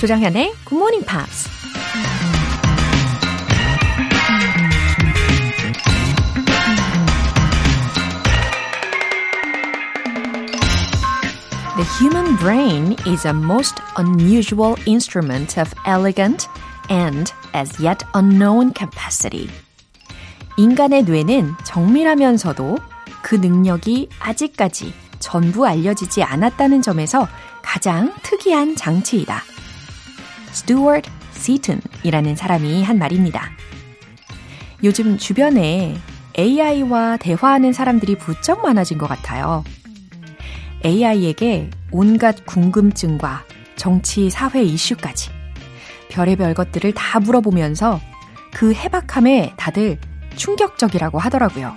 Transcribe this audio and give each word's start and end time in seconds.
조정현의 0.00 0.54
Good 0.64 0.76
Morning 0.76 1.04
Pops. 1.04 1.46
The 11.76 11.84
human 12.00 12.38
brain 12.38 12.96
is 13.06 13.26
a 13.26 13.34
most 13.34 13.82
unusual 13.98 14.76
instrument 14.86 15.60
of 15.60 15.70
elegant 15.84 16.48
and 16.88 17.30
as 17.52 17.78
yet 17.78 18.02
unknown 18.14 18.72
capacity. 18.72 19.50
인간의 20.56 21.02
뇌는 21.02 21.56
정밀하면서도 21.64 22.78
그 23.20 23.34
능력이 23.34 24.08
아직까지 24.18 24.94
전부 25.18 25.66
알려지지 25.66 26.22
않았다는 26.22 26.80
점에서 26.80 27.28
가장 27.60 28.14
특이한 28.22 28.76
장치이다. 28.76 29.59
스튜어트 30.52 31.10
시튼이라는 31.32 32.36
사람이 32.36 32.82
한 32.82 32.98
말입니다. 32.98 33.50
요즘 34.84 35.18
주변에 35.18 35.96
AI와 36.38 37.16
대화하는 37.18 37.72
사람들이 37.72 38.16
부쩍 38.16 38.62
많아진 38.62 38.98
것 38.98 39.06
같아요. 39.06 39.64
AI에게 40.84 41.70
온갖 41.90 42.46
궁금증과 42.46 43.44
정치, 43.76 44.30
사회 44.30 44.62
이슈까지 44.62 45.30
별의별 46.08 46.54
것들을 46.54 46.92
다 46.92 47.20
물어보면서 47.20 48.00
그 48.52 48.72
해박함에 48.72 49.54
다들 49.56 49.98
충격적이라고 50.36 51.18
하더라고요. 51.18 51.74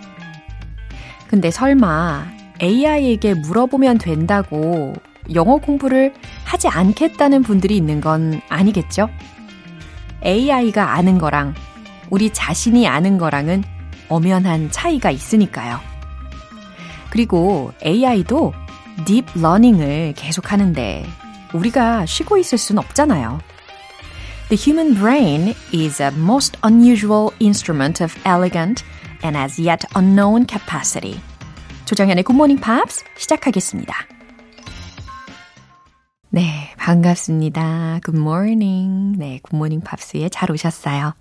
근데 1.28 1.52
설마 1.52 2.28
AI에게 2.62 3.34
물어보면 3.34 3.98
된다고 3.98 4.94
영어 5.34 5.58
공부를 5.58 6.14
하지 6.44 6.68
않겠다는 6.68 7.44
분들이 7.44 7.78
있는 7.78 8.02
건 8.02 8.42
아니겠죠? 8.50 9.10
AI가 10.26 10.94
아는 10.94 11.18
거랑 11.18 11.54
우리 12.10 12.32
자신이 12.32 12.88
아는 12.88 13.18
거랑은 13.18 13.64
엄연한 14.10 14.72
차이가 14.72 15.12
있으니까요. 15.12 15.80
그리고 17.10 17.72
AI도 17.86 18.54
딥 19.06 19.26
러닝을 19.36 20.14
계속 20.16 20.52
하는데 20.52 21.06
우리가 21.54 22.06
쉬고 22.06 22.38
있을 22.38 22.58
순 22.58 22.78
없잖아요. 22.78 23.40
The 24.50 24.62
human 24.62 24.96
brain 24.96 25.56
is 25.74 26.02
a 26.02 26.10
most 26.10 26.58
unusual 26.64 27.30
instrument 27.42 28.04
of 28.04 28.16
elegant 28.26 28.84
and 29.24 29.38
as 29.38 29.60
yet 29.60 29.88
unknown 29.96 30.46
capacity. 30.48 31.20
조정현의 31.86 32.24
Good 32.24 32.36
Morning 32.36 32.62
Pops 32.62 33.04
시작하겠습니다. 33.18 34.13
네, 36.36 36.74
반갑습니다. 36.80 38.00
Good 38.04 38.20
morning. 38.20 39.20
네, 39.20 39.40
Morning 39.54 39.88
Pops에 39.88 40.30
잘 40.30 40.50
오셨어요. 40.50 41.14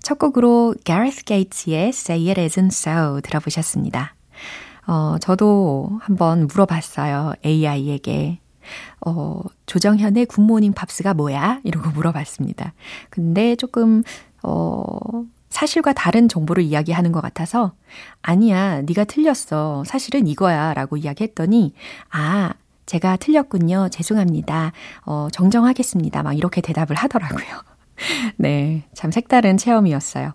첫 0.00 0.18
곡으로 0.18 0.74
Gareth 0.86 1.26
Gates의 1.26 1.88
Say 1.88 2.30
It 2.30 2.40
Isn't 2.40 2.68
So 2.68 3.20
들어보셨습니다. 3.20 4.14
어, 4.86 5.16
저도 5.20 5.98
한번 6.00 6.46
물어봤어요. 6.46 7.34
AI에게. 7.44 8.38
어, 9.04 9.42
조정현의 9.66 10.24
굿모닝 10.24 10.72
팝스가 10.72 11.12
뭐야? 11.12 11.60
이러고 11.62 11.90
물어봤습니다. 11.90 12.72
근데 13.10 13.56
조금, 13.56 14.02
어, 14.42 14.96
사실과 15.50 15.92
다른 15.92 16.26
정보를 16.26 16.62
이야기하는 16.64 17.12
것 17.12 17.20
같아서, 17.20 17.74
아니야, 18.22 18.80
네가 18.80 19.04
틀렸어. 19.04 19.84
사실은 19.84 20.26
이거야. 20.26 20.72
라고 20.72 20.96
이야기했더니, 20.96 21.74
아, 22.10 22.54
제가 22.86 23.16
틀렸군요. 23.16 23.88
죄송합니다. 23.90 24.72
어, 25.04 25.28
정정하겠습니다. 25.32 26.22
막 26.22 26.32
이렇게 26.34 26.60
대답을 26.60 26.96
하더라고요. 26.96 27.46
네. 28.36 28.84
참 28.94 29.10
색다른 29.10 29.56
체험이었어요. 29.56 30.32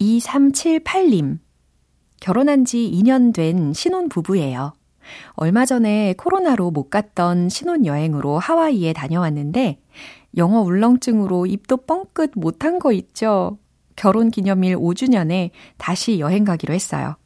2378님. 0.00 1.38
결혼한 2.20 2.64
지 2.64 2.90
2년 2.92 3.34
된 3.34 3.72
신혼 3.72 4.08
부부예요. 4.08 4.74
얼마 5.32 5.64
전에 5.64 6.14
코로나로 6.16 6.70
못 6.70 6.90
갔던 6.90 7.48
신혼여행으로 7.48 8.38
하와이에 8.38 8.92
다녀왔는데 8.92 9.80
영어 10.36 10.60
울렁증으로 10.60 11.46
입도 11.46 11.78
뻥끗 11.78 12.32
못한 12.34 12.78
거 12.78 12.92
있죠? 12.92 13.58
결혼 13.96 14.30
기념일 14.30 14.76
5주년에 14.76 15.50
다시 15.76 16.20
여행 16.20 16.44
가기로 16.44 16.72
했어요. 16.72 17.16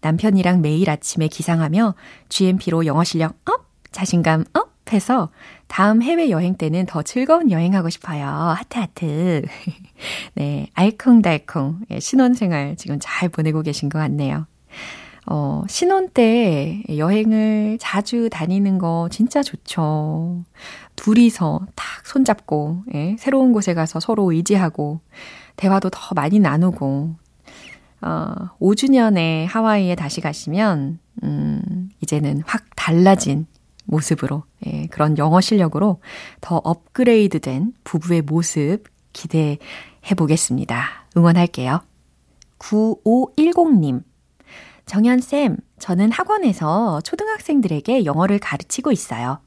남편이랑 0.00 0.62
매일 0.62 0.88
아침에 0.88 1.28
기상하며 1.28 1.94
GMP로 2.28 2.86
영어 2.86 3.04
실력 3.04 3.36
up! 3.44 3.67
자신감 3.90 4.44
up 4.54 4.68
해서 4.92 5.30
다음 5.66 6.02
해외 6.02 6.30
여행 6.30 6.54
때는 6.54 6.86
더 6.86 7.02
즐거운 7.02 7.50
여행하고 7.50 7.90
싶어요. 7.90 8.26
하트 8.26 8.78
하트. 8.78 9.42
네, 10.34 10.68
알콩달콩 10.74 11.80
예, 11.90 12.00
신혼생활 12.00 12.76
지금 12.76 12.98
잘 13.00 13.28
보내고 13.28 13.62
계신 13.62 13.88
것 13.88 13.98
같네요. 13.98 14.46
어, 15.30 15.62
신혼 15.68 16.08
때 16.08 16.82
여행을 16.88 17.76
자주 17.78 18.30
다니는 18.30 18.78
거 18.78 19.08
진짜 19.10 19.42
좋죠. 19.42 20.42
둘이서 20.96 21.66
탁 21.74 22.06
손잡고, 22.06 22.84
예, 22.94 23.16
새로운 23.18 23.52
곳에 23.52 23.74
가서 23.74 24.00
서로 24.00 24.32
의지하고, 24.32 25.00
대화도 25.56 25.90
더 25.90 26.14
많이 26.14 26.38
나누고, 26.38 27.14
어, 28.00 28.34
5주년에 28.58 29.46
하와이에 29.46 29.96
다시 29.96 30.22
가시면, 30.22 30.98
음, 31.24 31.90
이제는 32.00 32.42
확 32.46 32.64
달라진 32.74 33.46
모습으로, 33.88 34.44
예, 34.66 34.86
그런 34.86 35.18
영어 35.18 35.40
실력으로 35.40 36.00
더 36.40 36.56
업그레이드 36.62 37.40
된 37.40 37.72
부부의 37.84 38.22
모습 38.22 38.84
기대해 39.12 39.58
보겠습니다. 40.16 41.06
응원할게요. 41.16 41.80
9510님. 42.58 44.02
정현쌤, 44.86 45.56
저는 45.78 46.12
학원에서 46.12 47.00
초등학생들에게 47.02 48.04
영어를 48.04 48.38
가르치고 48.38 48.92
있어요. 48.92 49.40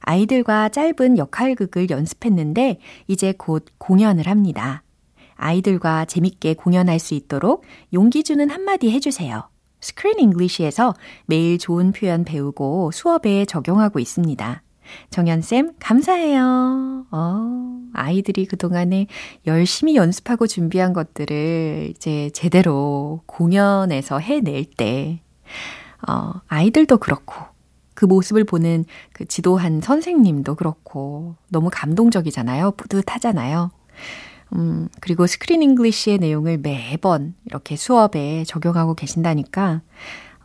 아이들과 0.00 0.68
짧은 0.68 1.18
역할극을 1.18 1.88
연습했는데 1.90 2.78
이제 3.08 3.32
곧 3.32 3.64
공연을 3.78 4.26
합니다. 4.26 4.82
아이들과 5.34 6.04
재밌게 6.04 6.54
공연할 6.54 6.98
수 6.98 7.14
있도록 7.14 7.64
용기 7.92 8.22
주는 8.22 8.48
한마디 8.50 8.90
해주세요. 8.90 9.51
Screen 9.82 10.20
English에서 10.20 10.94
매일 11.26 11.58
좋은 11.58 11.92
표현 11.92 12.24
배우고 12.24 12.92
수업에 12.92 13.44
적용하고 13.44 13.98
있습니다. 13.98 14.62
정연쌤, 15.10 15.74
감사해요. 15.78 17.06
어, 17.10 17.80
아이들이 17.92 18.46
그동안에 18.46 19.06
열심히 19.46 19.96
연습하고 19.96 20.46
준비한 20.46 20.92
것들을 20.92 21.88
이제 21.90 22.30
제대로 22.32 23.22
공연에서 23.26 24.18
해낼 24.18 24.64
때, 24.64 25.20
어, 26.08 26.32
아이들도 26.46 26.98
그렇고, 26.98 27.34
그 27.94 28.04
모습을 28.04 28.44
보는 28.44 28.84
그 29.12 29.24
지도한 29.26 29.80
선생님도 29.80 30.56
그렇고, 30.56 31.36
너무 31.48 31.70
감동적이잖아요. 31.72 32.72
뿌듯하잖아요. 32.72 33.70
음, 34.54 34.88
그리고 35.00 35.26
Screen 35.26 35.62
English의 35.62 36.18
내용을 36.18 36.58
매번 36.58 37.34
이렇게 37.46 37.76
수업에 37.76 38.44
적용하고 38.44 38.94
계신다니까, 38.94 39.80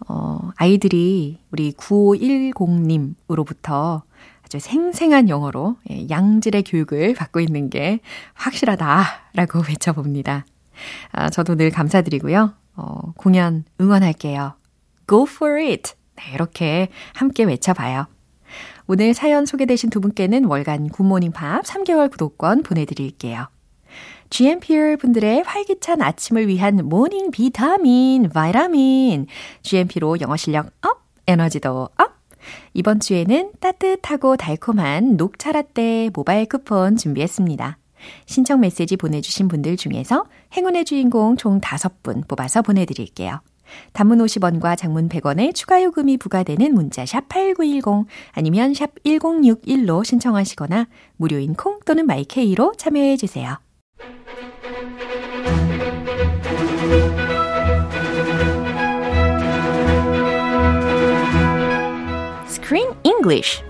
어, 0.08 0.52
아이들이 0.56 1.42
우리 1.52 1.74
9510님으로부터 1.74 4.04
아주 4.44 4.60
생생한 4.60 5.28
영어로 5.30 5.76
예, 5.92 6.08
양질의 6.10 6.64
교육을 6.64 7.14
받고 7.20 7.40
있는 7.42 7.70
게 7.70 8.00
확실하다라고 8.34 9.64
외쳐봅니다. 9.68 10.46
아, 11.12 11.30
저도 11.30 11.56
늘 11.56 11.70
감사드리고요. 11.70 12.54
어, 12.76 13.14
공연 13.18 13.66
응원할게요. 13.82 14.54
Go 15.08 15.26
for 15.28 15.62
it! 15.62 15.94
네, 16.16 16.32
이렇게 16.34 16.88
함께 17.14 17.44
외쳐봐요. 17.44 18.08
오늘 18.88 19.14
사연 19.14 19.46
소개되신 19.46 19.90
두 19.90 20.00
분께는 20.00 20.46
월간 20.46 20.88
Good 20.90 21.06
Morning 21.06 21.34
Pops 21.34 21.64
3개월 21.64 22.10
구독권 22.10 22.64
보내드릴게요. 22.64 23.50
GMPer 24.30 24.98
분들의 24.98 25.44
활기찬 25.44 26.02
아침을 26.02 26.48
위한 26.48 26.88
morning 26.88 27.32
비타민, 27.32 28.30
vitamin. 28.30 29.28
GMP로 29.62 30.20
영어 30.22 30.36
실력 30.36 30.72
up, 30.82 31.04
에너지도 31.28 31.90
up. 31.98 32.18
이번 32.74 33.00
주에는 33.00 33.52
따뜻하고 33.60 34.38
달콤한 34.38 35.18
녹차 35.18 35.52
라떼 35.52 36.12
모바일 36.14 36.46
쿠폰 36.46 36.98
준비했습니다. 36.98 37.78
신청 38.26 38.60
메시지 38.62 38.96
보내주신 38.96 39.48
분들 39.48 39.76
중에서 39.76 40.26
행운의 40.56 40.86
주인공 40.86 41.36
총 41.36 41.60
5분 41.60 42.28
뽑아서 42.28 42.62
보내드릴게요. 42.62 43.42
단문 43.92 44.20
50원과 44.20 44.78
장문 44.78 45.10
100원의 45.10 45.54
추가 45.54 45.84
요금이 45.84 46.18
부과되는 46.18 46.74
문자 46.74 47.06
샵 47.06 47.28
8910 47.28 48.08
아니면 48.32 48.74
샵 48.74 48.92
1061로 49.04 50.06
신청하시거나 50.06 50.88
무료인 51.18 51.54
콩 51.54 51.80
또는 51.86 52.06
마이케이로 52.06 52.74
참여해 52.78 53.18
주세요. 53.18 53.58
Screen 62.48 62.94
English 63.04 63.62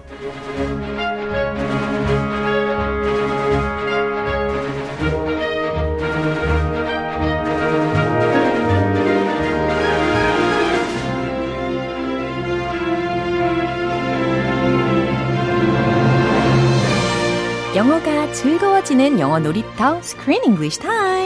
영어가 17.76 18.32
즐거워지는 18.32 19.20
영어 19.20 19.40
놀이터 19.40 19.98
Screen 20.00 20.44
English 20.44 20.80
Time 20.80 21.17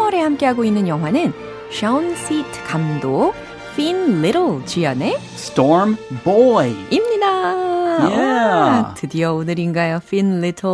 3월에 0.00 0.16
함께하고 0.16 0.64
있는 0.64 0.88
영화는 0.88 1.32
션 1.70 2.14
시트 2.16 2.64
감독, 2.64 3.34
핀 3.76 4.22
리틀 4.22 4.64
주연의 4.64 5.16
Storm 5.34 5.96
Boy. 6.24 6.74
입니다. 6.90 7.26
Yeah. 8.00 8.18
와, 8.18 8.94
드디어 8.96 9.34
오늘인가요, 9.34 10.00
핀 10.08 10.40
리틀. 10.40 10.68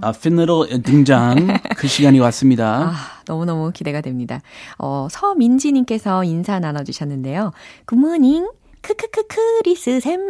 아, 0.00 0.12
핀 0.12 0.36
리틀 0.36 0.82
등장 0.82 1.58
그 1.76 1.86
시간이 1.86 2.18
왔습니다. 2.20 2.90
아, 2.90 2.94
너무너무 3.26 3.70
기대가 3.72 4.00
됩니다. 4.00 4.40
어, 4.78 5.08
서민지님께서 5.10 6.24
인사 6.24 6.58
나눠주셨는데요. 6.58 7.52
Good 7.84 8.05
morning. 8.05 8.48
크크크크 8.84 9.40
리스 9.64 9.98
샘. 9.98 10.20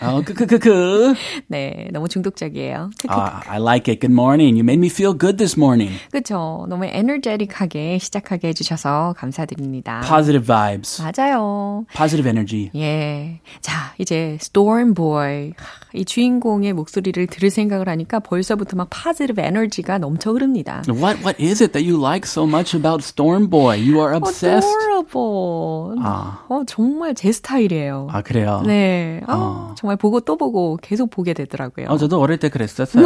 어, 0.00 0.22
크크크크. 0.24 1.12
네, 1.48 1.88
너무 1.92 2.08
중독적이에요. 2.08 2.88
아, 3.08 3.42
I 3.46 3.60
like 3.60 3.92
it. 3.92 4.00
Good 4.00 4.12
morning. 4.12 4.56
You 4.56 4.64
made 4.64 4.78
me 4.78 4.86
feel 4.88 5.12
good 5.16 5.36
this 5.36 5.58
morning. 5.58 6.00
그쵸. 6.10 6.64
너무 6.70 6.86
에너제틱하게 6.86 7.98
시작하게 7.98 8.48
해주셔서 8.48 9.14
감사드립니다. 9.18 10.00
Positive 10.08 10.46
vibes. 10.46 11.02
맞아요. 11.02 11.84
Positive 11.94 12.26
energy. 12.26 12.70
예. 12.74 13.40
자, 13.60 13.92
이제 13.98 14.38
Storm 14.40 14.94
Boy. 14.94 15.52
이 15.92 16.04
주인공의 16.06 16.72
목소리를 16.72 17.26
들을 17.26 17.50
생각을 17.50 17.88
하니까 17.90 18.20
벌써부터 18.20 18.76
막 18.76 18.88
positive 18.90 19.42
에너지가 19.44 19.98
넘쳐 19.98 20.32
흐릅니다. 20.32 20.82
What 20.88 21.20
what 21.22 21.36
is 21.42 21.62
it 21.62 21.72
that 21.72 21.84
you 21.86 22.00
like 22.02 22.26
so 22.26 22.44
much 22.46 22.74
about 22.74 23.02
Storm 23.04 23.50
Boy? 23.50 23.76
You 23.76 24.00
are 24.00 24.14
obsessed. 24.14 24.66
Adorable. 24.66 25.98
아. 26.02 26.44
어, 26.48 26.62
정말 26.66 27.14
제 27.14 27.32
스타일이에요. 27.32 27.97
아, 28.10 28.22
그래요? 28.22 28.62
네. 28.64 29.20
아, 29.26 29.34
어. 29.34 29.74
정말 29.76 29.96
보고 29.96 30.20
또 30.20 30.36
보고 30.36 30.76
계속 30.80 31.10
보게 31.10 31.32
되더라고요. 31.34 31.88
어, 31.88 31.96
저도 31.98 32.20
어릴 32.20 32.38
때 32.38 32.48
그랬었어요. 32.48 33.04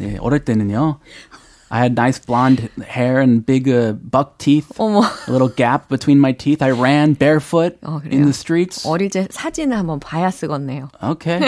예, 0.00 0.16
어릴 0.20 0.44
때는요. 0.44 0.98
I 1.70 1.80
had 1.80 1.94
nice 1.98 2.20
blonde 2.20 2.68
hair 2.86 3.20
and 3.20 3.44
big 3.44 3.68
uh, 3.68 3.94
buck 3.94 4.38
teeth. 4.38 4.68
어머. 4.78 5.02
A 5.26 5.32
little 5.32 5.48
gap 5.48 5.88
between 5.88 6.20
my 6.20 6.30
teeth. 6.32 6.62
I 6.62 6.70
ran 6.70 7.14
barefoot 7.14 7.78
어, 7.82 8.00
in 8.04 8.22
the 8.22 8.32
streets. 8.32 8.86
어릴 8.86 9.10
때 9.10 9.26
사진을 9.28 9.76
한번 9.76 9.98
봐야 9.98 10.30
쓰겠네요. 10.30 10.90
Okay. 11.02 11.40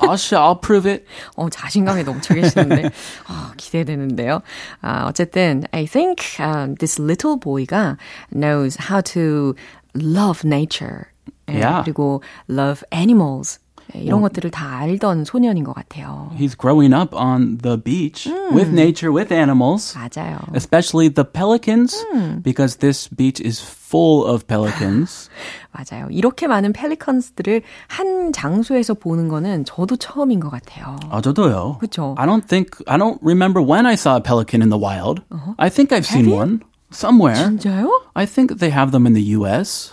I'll 0.00 0.16
show, 0.16 0.40
I'll 0.40 0.60
prove 0.60 0.86
it. 0.86 1.04
어, 1.36 1.50
자신감이 1.50 2.04
넘쳐 2.04 2.32
계시는데, 2.32 2.84
어, 3.28 3.52
기대되는데요. 3.58 4.40
아, 4.80 5.06
어쨌든, 5.06 5.64
I 5.72 5.84
think 5.86 6.22
um, 6.38 6.76
this 6.76 6.98
little 6.98 7.36
boy가 7.36 7.98
knows 8.32 8.78
how 8.88 9.02
to 9.12 9.54
love 9.94 10.44
nature. 10.44 11.08
예, 11.49 11.59
Yeah. 11.59 11.83
그리고 11.83 12.21
love 12.49 12.83
animals. 12.93 13.59
예, 13.95 14.01
이런 14.01 14.21
것들을 14.21 14.51
다 14.51 14.77
알던 14.77 15.25
소년인 15.25 15.63
것 15.63 15.73
같아요. 15.73 16.29
He's 16.37 16.55
growing 16.55 16.93
up 16.93 17.11
on 17.15 17.57
the 17.57 17.75
beach 17.75 18.29
with 18.53 18.69
nature, 18.69 19.11
with 19.11 19.33
animals, 19.33 19.97
맞아요. 19.97 20.37
especially 20.53 21.09
the 21.09 21.25
pelicans, 21.25 21.97
because 22.43 22.77
this 22.77 23.09
beach 23.09 23.41
is 23.43 23.59
full 23.59 24.29
of 24.29 24.45
pelicans. 24.45 25.27
맞아요. 25.73 26.07
이렇게 26.11 26.45
많은 26.45 26.71
펠리컨스들을 26.71 27.63
한 27.87 28.31
장소에서 28.31 28.93
보는 28.93 29.27
거는 29.27 29.65
저도 29.65 29.95
처음인 29.97 30.39
것 30.39 30.51
같아요. 30.51 30.95
아, 31.09 31.19
저도요. 31.19 31.77
그쵸. 31.79 32.13
I 32.19 32.27
don't 32.27 32.45
think, 32.47 32.69
I 32.85 32.99
don't 32.99 33.17
remember 33.23 33.59
when 33.59 33.87
I 33.87 33.93
saw 33.95 34.17
a 34.17 34.21
pelican 34.21 34.61
in 34.61 34.69
the 34.69 34.77
wild. 34.79 35.23
I 35.57 35.71
think 35.71 35.91
I've 35.91 36.05
seen 36.05 36.29
you? 36.29 36.35
one 36.37 36.61
Somewhere. 36.94 37.34
진짜요? 37.36 37.90
I 38.14 38.26
think 38.26 38.58
they 38.58 38.70
have 38.70 38.92
them 38.92 39.06
in 39.06 39.12
the 39.14 39.34
U.S. 39.38 39.90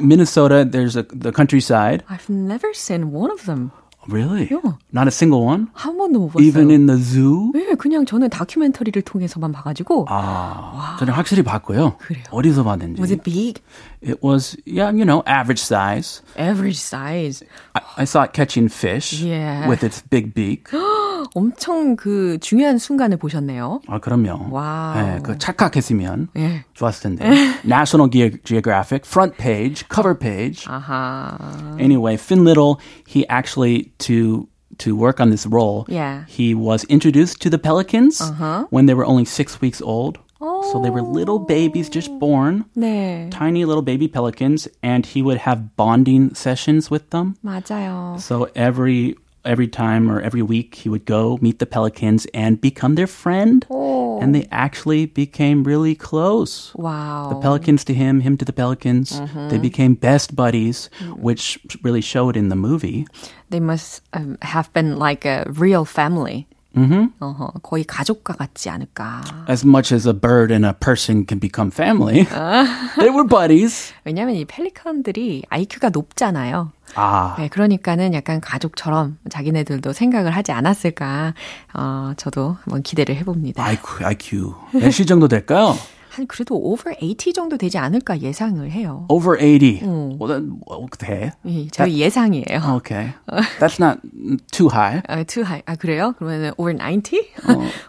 Minnesota, 0.00 0.64
there's 0.64 0.96
a, 0.96 1.02
the 1.02 1.32
countryside. 1.32 2.04
I've 2.08 2.28
never 2.30 2.72
seen 2.72 3.12
one 3.12 3.30
of 3.30 3.44
them. 3.46 3.72
Really? 4.08 4.48
Yeah. 4.50 4.78
Not 4.92 5.08
a 5.08 5.10
single 5.10 5.44
one? 5.44 5.68
한 5.74 5.96
번도 5.98 6.18
못 6.18 6.28
봤어요. 6.32 6.42
Even 6.46 6.70
in 6.70 6.86
the 6.86 6.96
zoo? 6.98 7.52
네, 7.52 7.74
그냥 7.74 8.06
저는 8.06 8.30
다큐멘터리를 8.30 9.00
통해서만 9.02 9.52
봐가지고 9.52 10.06
아, 10.08 10.96
저는 10.98 11.12
확실히 11.12 11.42
봤고요. 11.42 11.96
그래요? 11.98 12.24
어디서 12.30 12.64
봤는지. 12.64 12.98
Was 13.00 13.12
it 13.12 13.22
big? 13.22 13.60
It 14.01 14.21
was, 14.21 14.55
yeah, 14.65 14.91
you 14.91 15.03
know, 15.05 15.23
average 15.25 15.59
size. 15.59 16.21
Average 16.37 16.77
size. 16.77 17.43
I, 17.73 17.81
I 17.97 18.05
saw 18.05 18.23
it 18.23 18.33
catching 18.33 18.69
fish 18.69 19.13
Yeah. 19.13 19.67
with 19.67 19.83
its 19.83 20.01
big 20.01 20.33
beak. 20.35 20.69
엄청 21.35 21.95
그 21.95 22.37
중요한 22.39 22.77
순간을 22.77 23.17
보셨네요. 23.17 23.81
아, 23.87 23.99
그럼요. 23.99 24.49
와우. 24.51 24.97
예, 24.97 25.19
그 25.23 25.37
착각했으면 25.37 26.27
예. 26.37 26.63
좋았을 26.73 27.03
텐데. 27.17 27.25
National 27.65 28.09
Ge- 28.11 28.37
Geographic, 28.43 29.05
front 29.07 29.37
page, 29.37 29.85
cover 29.89 30.13
page. 30.17 30.65
아하. 30.67 31.37
Anyway, 31.79 32.15
Finn 32.15 32.43
Little, 32.45 32.79
he 33.07 33.25
actually 33.27 33.91
to 33.99 34.47
to 34.77 34.93
work 34.95 35.19
on 35.21 35.29
this 35.31 35.47
role, 35.47 35.85
Yeah. 35.87 36.25
he 36.27 36.53
was 36.53 36.83
introduced 36.89 37.39
to 37.41 37.49
the 37.49 37.57
pelicans 37.57 38.21
when 38.71 38.85
they 38.87 38.93
were 38.93 39.05
only 39.05 39.23
six 39.25 39.61
weeks 39.61 39.81
old. 39.81 40.19
So 40.39 40.81
they 40.81 40.89
were 40.89 41.01
little 41.01 41.39
babies 41.39 41.89
just 41.89 42.11
born, 42.19 42.65
네. 42.75 43.31
tiny 43.31 43.65
little 43.65 43.81
baby 43.81 44.07
pelicans, 44.07 44.67
and 44.83 45.05
he 45.05 45.21
would 45.21 45.37
have 45.37 45.75
bonding 45.75 46.33
sessions 46.35 46.91
with 46.91 47.09
them. 47.09 47.35
맞아요. 47.43 48.19
So 48.19 48.49
every 48.55 49.15
every 49.45 49.67
time 49.67 50.09
or 50.09 50.19
every 50.19 50.41
week 50.41 50.75
he 50.75 50.89
would 50.89 51.05
go 51.05 51.37
meet 51.39 51.59
the 51.59 51.65
pelicans 51.65 52.25
and 52.33 52.59
become 52.59 52.95
their 52.95 53.07
friend. 53.07 53.65
And 53.69 54.33
they 54.33 54.47
actually 54.51 55.05
became 55.05 55.63
really 55.63 55.93
close. 55.93 56.71
와우. 56.75 57.29
The 57.29 57.35
pelicans 57.35 57.83
to 57.85 57.93
him, 57.93 58.21
him 58.21 58.37
to 58.37 58.45
the 58.45 58.53
pelicans. 58.53 59.21
They 59.49 59.57
became 59.57 59.93
best 59.93 60.35
buddies, 60.35 60.89
which 61.15 61.59
really 61.83 62.01
showed 62.01 62.35
in 62.35 62.49
the 62.49 62.55
movie. 62.55 63.05
They 63.49 63.59
must 63.59 64.01
um, 64.13 64.37
have 64.41 64.71
been 64.73 64.97
like 64.97 65.25
a 65.25 65.45
real 65.51 65.85
family. 65.85 66.47
Mm-hmm. 66.76 67.08
어허, 67.18 67.52
거의 67.62 67.82
가족과 67.84 68.34
같지 68.34 68.70
않을까. 68.70 69.22
As 69.48 69.66
much 69.66 69.92
as 69.92 70.06
a 70.08 70.14
bird 70.14 70.52
and 70.52 70.64
a 70.64 70.72
person 70.72 71.26
can 71.26 71.40
become 71.40 71.70
family, 71.72 72.26
they 72.98 73.10
were 73.10 73.26
buddies. 73.26 73.92
왜냐면 74.04 74.36
이 74.36 74.44
펠리컨들이 74.44 75.42
IQ가 75.50 75.90
높잖아요. 75.90 76.70
Ah, 76.96 77.34
네, 77.38 77.48
그러니까는 77.48 78.14
약간 78.14 78.40
가족처럼 78.40 79.18
자기네들도 79.28 79.92
생각을 79.92 80.30
하지 80.32 80.52
않았을까. 80.52 81.34
어, 81.74 82.12
저도 82.16 82.56
한번 82.64 82.82
기대를 82.82 83.16
해봅니다. 83.16 83.64
IQ, 83.64 84.04
IQ. 84.06 84.54
몇 84.72 84.90
시 84.90 85.06
정도 85.06 85.26
될까요? 85.28 85.74
한 86.10 86.26
그래도 86.26 86.56
over 86.56 86.94
80 86.98 87.32
정도 87.34 87.56
되지 87.56 87.78
않을까 87.78 88.20
예상을 88.20 88.68
해요. 88.70 89.06
Over 89.08 89.38
80. 89.38 89.82
Well, 90.18 90.26
then, 90.26 90.60
okay. 90.66 91.30
예, 91.46 91.68
저희 91.70 91.98
예상이에요. 91.98 92.76
Okay. 92.82 93.14
That's 93.60 93.78
not 93.78 94.00
too 94.50 94.68
high. 94.68 95.02
아, 95.08 95.22
too 95.24 95.44
high. 95.44 95.62
아, 95.66 95.76
그래요? 95.76 96.14
그러면 96.18 96.52
over 96.58 96.74
90? 96.76 97.32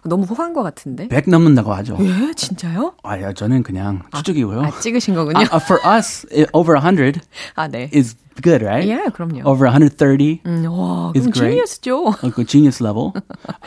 너무 0.06 0.26
호한 0.26 0.54
것 0.54 0.62
같은데. 0.64 1.08
100 1.08 1.30
넘는다고 1.30 1.74
하죠. 1.74 1.98
예, 2.00 2.34
진짜요? 2.36 2.94
아, 3.04 3.20
야, 3.22 3.34
저는 3.34 3.64
그냥 3.64 4.04
추측이고요. 4.16 4.62
아, 4.62 4.80
찍으신 4.80 5.16
거군요. 5.16 5.40
Uh, 5.52 5.60
for 5.60 5.80
us, 5.84 6.26
over 6.54 6.80
100 6.80 7.20
아, 7.56 7.68
네. 7.68 7.90
is 7.94 8.16
good, 8.42 8.64
right? 8.64 8.88
예, 8.88 9.10
그럼요. 9.12 9.42
Over 9.46 9.68
130 9.70 10.42
음, 10.46 10.66
와, 10.70 11.12
is 11.16 11.26
그럼 11.28 11.34
great. 11.34 11.58
지니어스죠. 11.58 12.22
like 12.24 12.38
a 12.38 12.46
genius 12.46 12.80
level. 12.82 13.14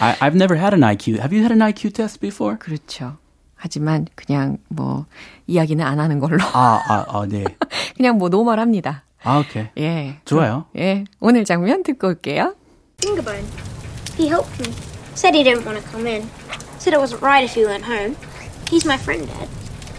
I, 0.01 0.17
I've 0.21 0.35
never 0.37 0.55
had 0.57 0.73
an 0.73 0.83
IQ. 0.83 1.19
Have 1.21 1.33
you 1.35 1.43
had 1.43 1.51
an 1.53 1.61
IQ 1.61 1.93
test 1.93 2.21
before? 2.21 2.57
그렇죠. 2.57 3.19
하지만 3.64 4.06
그냥 4.14 4.59
뭐 4.68 5.06
이야기는 5.47 5.83
안 5.83 5.99
하는 5.99 6.18
걸로. 6.21 6.37
아, 6.52 6.83
아, 6.87 7.06
아, 7.09 7.26
네. 7.26 7.44
그냥 7.97 8.18
뭐 8.18 8.28
노멀합니다. 8.28 9.04
아, 9.23 9.38
오케이. 9.38 9.68
예. 9.78 10.18
좋아요. 10.26 10.66
예. 10.76 11.04
오늘 11.18 11.47
장면 11.47 11.83
듣고 11.83 12.09
올게요. 12.09 12.54
Fingerbone. 12.99 13.47
He 14.18 14.28
helped 14.28 14.61
me. 14.61 14.71
Said 15.14 15.35
he 15.35 15.42
didn't 15.42 15.64
want 15.64 15.80
to 15.80 15.90
come 15.90 16.06
in. 16.06 16.28
Said 16.78 16.92
it 16.92 17.00
wasn't 17.00 17.23
right 17.23 17.42
if 17.42 17.54
he 17.54 17.64
weren't 17.64 17.88
home. 17.88 18.16
He's 18.68 18.85
my 18.85 18.99
friend, 18.99 19.26
Dad. 19.26 19.49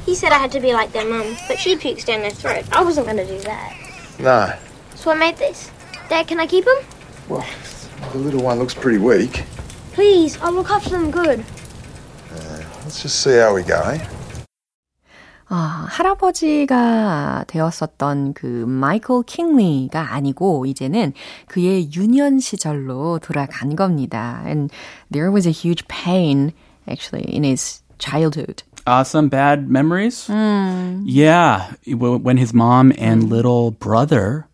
He 0.06 0.14
said 0.14 0.32
I 0.32 0.38
had 0.38 0.52
to 0.52 0.60
be 0.62 0.72
like 0.72 0.94
their 0.94 1.10
mum, 1.10 1.26
but 1.48 1.58
she 1.58 1.76
pukes 1.76 2.06
down 2.06 2.22
their 2.22 2.30
throat. 2.30 2.70
I 2.72 2.84
wasn't 2.84 3.08
going 3.08 3.18
to 3.18 3.26
do 3.26 3.40
that. 3.50 3.74
No. 4.20 4.54
So 4.94 5.10
I 5.10 5.16
made 5.16 5.38
this. 5.38 5.72
Dad, 6.08 6.28
can 6.28 6.40
I 6.40 6.46
keep 6.46 6.68
him? 6.68 6.78
Well, 7.28 7.44
the 8.14 8.20
little 8.20 8.44
one 8.44 8.60
looks 8.60 8.76
pretty 8.76 9.00
weak. 9.00 9.44
Please, 9.94 10.38
I'll 10.40 10.54
look 10.54 10.70
after 10.70 10.92
them 10.92 11.10
good. 11.10 11.44
Let's 12.85 13.03
just 13.03 13.21
see 13.23 13.39
how 13.39 13.55
we 13.55 13.63
go, 13.63 13.81
eh? 13.91 14.01
아, 15.53 15.87
할아버지가 15.91 17.45
되었었던 17.49 18.35
그 18.35 18.47
마이클 18.69 19.23
킹리가 19.27 20.13
아니고 20.15 20.65
이제는 20.67 21.13
그의 21.49 21.91
유년 21.93 22.39
시절로 22.39 23.19
돌아간 23.19 23.75
겁니다. 23.75 24.43
And 24.47 24.73
there 25.11 25.33
was 25.33 25.49
a 25.49 25.53
huge 25.53 25.89
pain 25.89 26.53
actually 26.89 27.25
in 27.35 27.43
his 27.43 27.83
childhood. 27.99 28.63
Uh, 28.87 29.03
some 29.03 29.29
bad 29.29 29.69
memories? 29.69 30.29
Yeah. 31.05 31.73
w- 31.85 32.17
When 32.23 32.39
his 32.39 32.55
mom 32.55 32.93
and 32.97 33.29
little 33.29 33.73
brother 33.73 34.47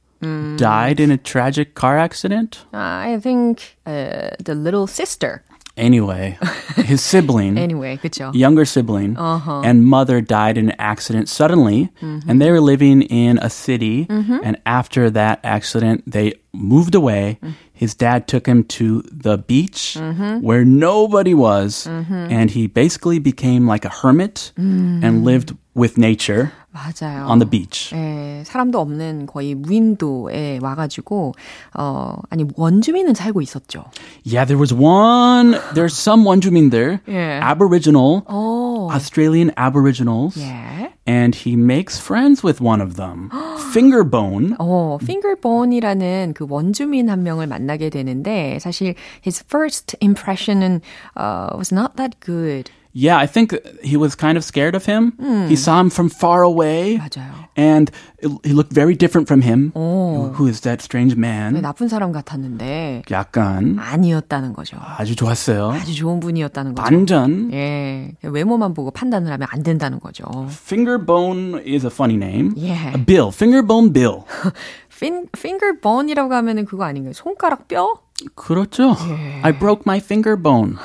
died 0.57 0.99
in 0.99 1.11
a 1.13 1.19
tragic 1.19 1.75
car 1.75 1.99
accident. 1.99 2.65
I 2.73 3.21
think 3.23 3.77
uh, 3.87 4.31
the 4.43 4.55
little 4.57 4.87
sister. 4.89 5.43
Anyway, 5.78 6.38
his 6.76 7.02
sibling. 7.02 7.58
Anyway, 7.58 7.98
그죠? 7.98 8.34
younger 8.36 8.66
sibling 8.66 9.18
uh-huh. 9.18 9.62
and 9.64 9.86
mother 9.86 10.22
died 10.22 10.58
in 10.58 10.70
an 10.70 10.76
accident 10.80 11.30
suddenly 11.30 11.90
mm-hmm. 12.02 12.30
and 12.30 12.42
they 12.42 12.52
were 12.52 12.62
living 12.62 13.02
in 13.04 13.38
a 13.40 13.50
city 13.50 14.06
mm-hmm. 14.06 14.40
and 14.44 14.60
after 14.66 15.10
that 15.10 15.40
accident 15.44 16.04
they 16.06 16.34
moved 16.54 16.96
away. 16.96 17.40
Mm. 17.42 17.54
His 17.74 17.96
dad 17.96 18.28
took 18.28 18.46
him 18.46 18.64
to 18.78 19.02
the 19.10 19.38
beach 19.38 19.98
mm-hmm. 19.98 20.42
where 20.42 20.64
nobody 20.64 21.34
was, 21.34 21.88
and 21.88 22.52
he 22.52 22.68
basically 22.68 23.18
became 23.18 23.66
like 23.66 23.86
a 23.86 23.90
hermit 23.90 24.52
mm. 24.56 25.04
and 25.04 25.24
lived 25.24 25.58
with 25.75 25.99
nature 25.99 26.53
맞아요. 26.73 27.27
on 27.29 27.39
the 27.39 27.49
beach. 27.49 27.91
예, 27.95 28.43
사람도 28.45 28.79
없는 28.81 29.27
거의 29.27 29.55
무인도에 29.55 30.59
와가지고, 30.63 31.35
어, 31.75 32.15
아니, 32.31 32.45
원주민은 32.57 33.15
살고 33.15 33.41
있었죠. 33.43 33.85
Yeah, 34.25 34.47
there 34.47 34.59
was 34.59 34.73
one, 34.75 35.59
there's 35.75 35.95
some 35.97 36.25
원주민 36.25 36.71
there, 36.71 37.01
Yeah. 37.07 37.41
Aboriginal, 37.43 38.23
오, 38.29 38.91
Australian 38.93 39.53
Aboriginals, 39.57 40.37
예. 40.39 40.93
and 41.07 41.35
he 41.35 41.57
makes 41.57 41.99
friends 41.99 42.43
with 42.45 42.61
one 42.61 42.81
of 42.83 42.97
them, 42.97 43.31
Fingerbone. 43.73 44.57
어, 44.59 44.99
핑거본이라는 45.07 46.33
그 46.35 46.47
원주민 46.49 47.09
한 47.11 47.23
명을 47.23 47.47
만나게 47.47 47.91
되는데, 47.91 48.59
사실 48.61 48.95
his 49.27 49.43
first 49.49 49.97
impression은 50.01 50.81
uh, 51.19 51.57
was 51.57 51.73
not 51.73 51.97
that 51.97 52.17
good. 52.21 52.71
Yeah, 52.99 53.19
I 53.19 53.27
think 53.27 53.53
he 53.85 53.99
was 53.99 54.17
kind 54.17 54.39
of 54.39 54.45
scared 54.45 54.75
of 54.75 54.87
him. 54.89 55.13
He 55.51 55.55
saw 55.55 55.79
him 55.81 55.91
from 55.91 56.09
far 56.09 56.41
away. 56.43 56.97
맞아요. 56.97 57.45
And 57.55 57.93
it- 58.25 58.33
he 58.43 58.55
looked 58.57 58.73
very 58.73 58.97
different 58.97 59.29
from 59.29 59.43
him. 59.45 59.71
Who 59.77 60.49
is 60.49 60.63
that 60.63 60.81
strange 60.81 61.15
man? 61.15 61.61
나쁜 61.61 61.89
사람 61.89 62.11
같았는데 62.13 63.03
약간 63.11 63.77
아니었다는 63.79 64.55
거죠. 64.55 64.79
아주 64.81 65.15
좋았어요. 65.15 65.73
아주 65.73 65.95
좋은 65.95 66.21
분이었다는 66.21 66.75
거죠. 66.75 66.89
반전. 66.89 67.53
예, 67.53 68.13
외모만 68.23 68.73
보고 68.73 68.91
판단을 68.91 69.31
하면 69.31 69.47
안 69.51 69.63
된다는 69.63 70.01
거죠. 70.01 70.25
Fingerbone 70.49 71.61
is 71.67 71.85
a 71.85 71.91
funny 71.93 72.17
name. 72.17 72.55
Yeah. 72.57 72.95
Uh, 72.97 73.05
Bill, 73.05 73.29
Fingerbone 73.29 73.93
Bill. 73.93 74.25
fin, 74.91 75.27
fingerbone이라고 75.37 76.33
하면은 76.33 76.65
그거 76.65 76.85
아닌가요? 76.85 77.13
손가락 77.13 77.69
뼈? 77.69 78.01
그렇죠. 78.36 78.96
I 79.44 79.58
broke 79.58 79.84
my 79.86 79.98
finger 80.00 80.42
bone. 80.42 80.76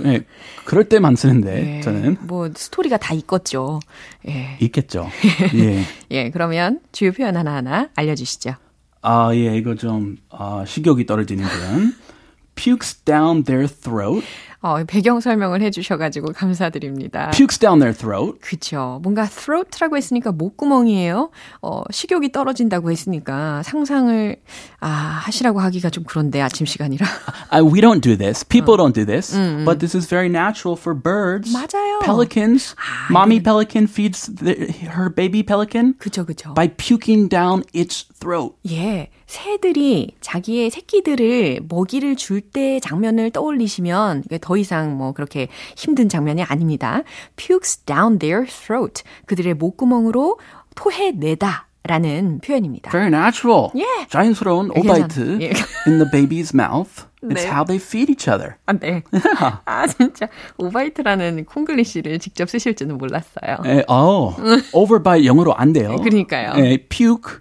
네, 0.00 0.24
그럴 0.64 0.88
때만 0.88 1.16
쓰는데 1.16 1.80
저는 1.82 2.16
뭐 2.22 2.50
스토리가 2.54 2.96
다 2.96 3.14
있겠죠. 3.14 3.80
예. 4.28 4.56
있겠죠. 4.60 5.08
예. 5.54 5.84
예, 6.10 6.30
그러면 6.30 6.80
주요 6.92 7.12
표현 7.12 7.36
하나하나 7.36 7.88
알려 7.94 8.14
주시죠. 8.14 8.54
아, 9.02 9.34
예, 9.34 9.56
이거 9.56 9.74
좀 9.74 10.16
아, 10.30 10.64
식욕이 10.66 11.06
떨어지는 11.06 11.44
표현. 11.44 11.94
Pukes 12.56 13.04
down 13.04 13.42
their 13.44 13.68
throat. 13.68 14.24
어, 14.64 14.82
배경 14.86 15.20
설명을 15.20 15.60
해주셔가지고 15.60 16.32
감사드립니다. 16.32 17.30
Pukes 17.32 17.58
down 17.58 17.80
their 17.80 17.94
throat. 17.94 18.38
그쵸. 18.40 18.98
뭔가 19.02 19.26
throat라고 19.26 19.98
했으니까 19.98 20.32
목구멍이에요. 20.32 21.28
어, 21.60 21.82
식욕이 21.90 22.32
떨어진다고 22.32 22.90
했으니까 22.90 23.62
상상을, 23.62 24.36
아, 24.80 24.88
하시라고 24.88 25.60
하기가 25.60 25.90
좀 25.90 26.04
그런데 26.06 26.40
아침 26.40 26.64
시간이라. 26.64 27.06
Uh, 27.52 27.62
we 27.62 27.82
don't 27.82 28.00
do 28.00 28.16
this. 28.16 28.42
People 28.42 28.78
don't 28.78 28.94
do 28.94 29.04
this. 29.04 29.36
But 29.66 29.80
this 29.80 29.94
is 29.94 30.08
very 30.08 30.30
natural 30.30 30.78
for 30.80 30.98
birds. 30.98 31.52
맞아요. 31.52 32.00
Pelicans. 32.00 32.74
Mommy 33.10 33.40
pelican 33.40 33.86
feeds 33.86 34.32
the, 34.34 34.72
her 34.96 35.10
baby 35.14 35.42
pelican 35.42 35.92
그쵸, 35.98 36.24
그쵸. 36.24 36.54
by 36.54 36.68
puking 36.68 37.28
down 37.28 37.64
its 37.74 38.06
throat. 38.24 38.56
예, 38.70 39.10
새들이 39.26 40.16
자기의 40.20 40.70
새끼들을 40.70 41.60
먹이를 41.68 42.16
줄 42.16 42.40
때 42.40 42.80
장면을 42.80 43.30
떠올리시면 43.30 44.24
더 44.40 44.56
이상 44.56 44.96
뭐 44.96 45.12
그렇게 45.12 45.48
힘든 45.76 46.08
장면이 46.08 46.42
아닙니다. 46.42 47.02
pukes 47.36 47.78
down 47.84 48.18
their 48.18 48.46
throat. 48.46 49.02
그들의 49.26 49.54
목구멍으로 49.54 50.38
토해내다 50.74 51.68
라는 51.86 52.40
표현입니다. 52.40 52.90
Very 52.90 53.08
natural. 53.08 53.68
예. 53.76 54.06
자연스러운 54.08 54.70
괜찮아. 54.72 54.94
오바이트 54.94 55.38
예. 55.42 55.52
in 55.86 55.98
the 55.98 56.10
baby's 56.10 56.54
mouth. 56.54 57.04
It's 57.22 57.42
네. 57.42 57.46
how 57.46 57.64
they 57.64 57.76
feed 57.78 58.10
each 58.10 58.28
other. 58.28 58.56
아, 58.66 58.72
네. 58.72 59.02
아, 59.64 59.86
진짜. 59.86 60.28
오바이트라는 60.58 61.44
콩글리시를 61.44 62.18
직접 62.18 62.48
쓰실 62.48 62.74
줄은 62.74 62.96
몰랐어요. 62.98 63.56
에, 63.66 63.84
oh, 63.88 64.34
over 64.72 65.02
by 65.02 65.24
영어로 65.26 65.54
안 65.54 65.72
돼요. 65.72 65.96
그러니까요. 65.96 66.52
에, 66.56 66.78
puke, 66.88 67.40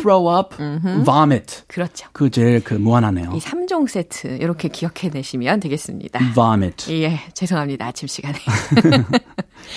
throw 0.00 0.36
up, 0.36 0.56
vomit. 1.04 1.62
그렇죠. 1.68 2.08
그 2.12 2.30
제일 2.30 2.62
그 2.62 2.74
무한하네요. 2.74 3.32
이 3.34 3.38
3종 3.38 3.88
세트, 3.88 4.38
이렇게 4.40 4.68
기억해내시면 4.68 5.60
되겠습니다. 5.60 6.18
vomit. 6.34 6.92
예, 6.92 7.20
죄송합니다. 7.34 7.86
아침 7.86 8.08
시간에. 8.08 8.38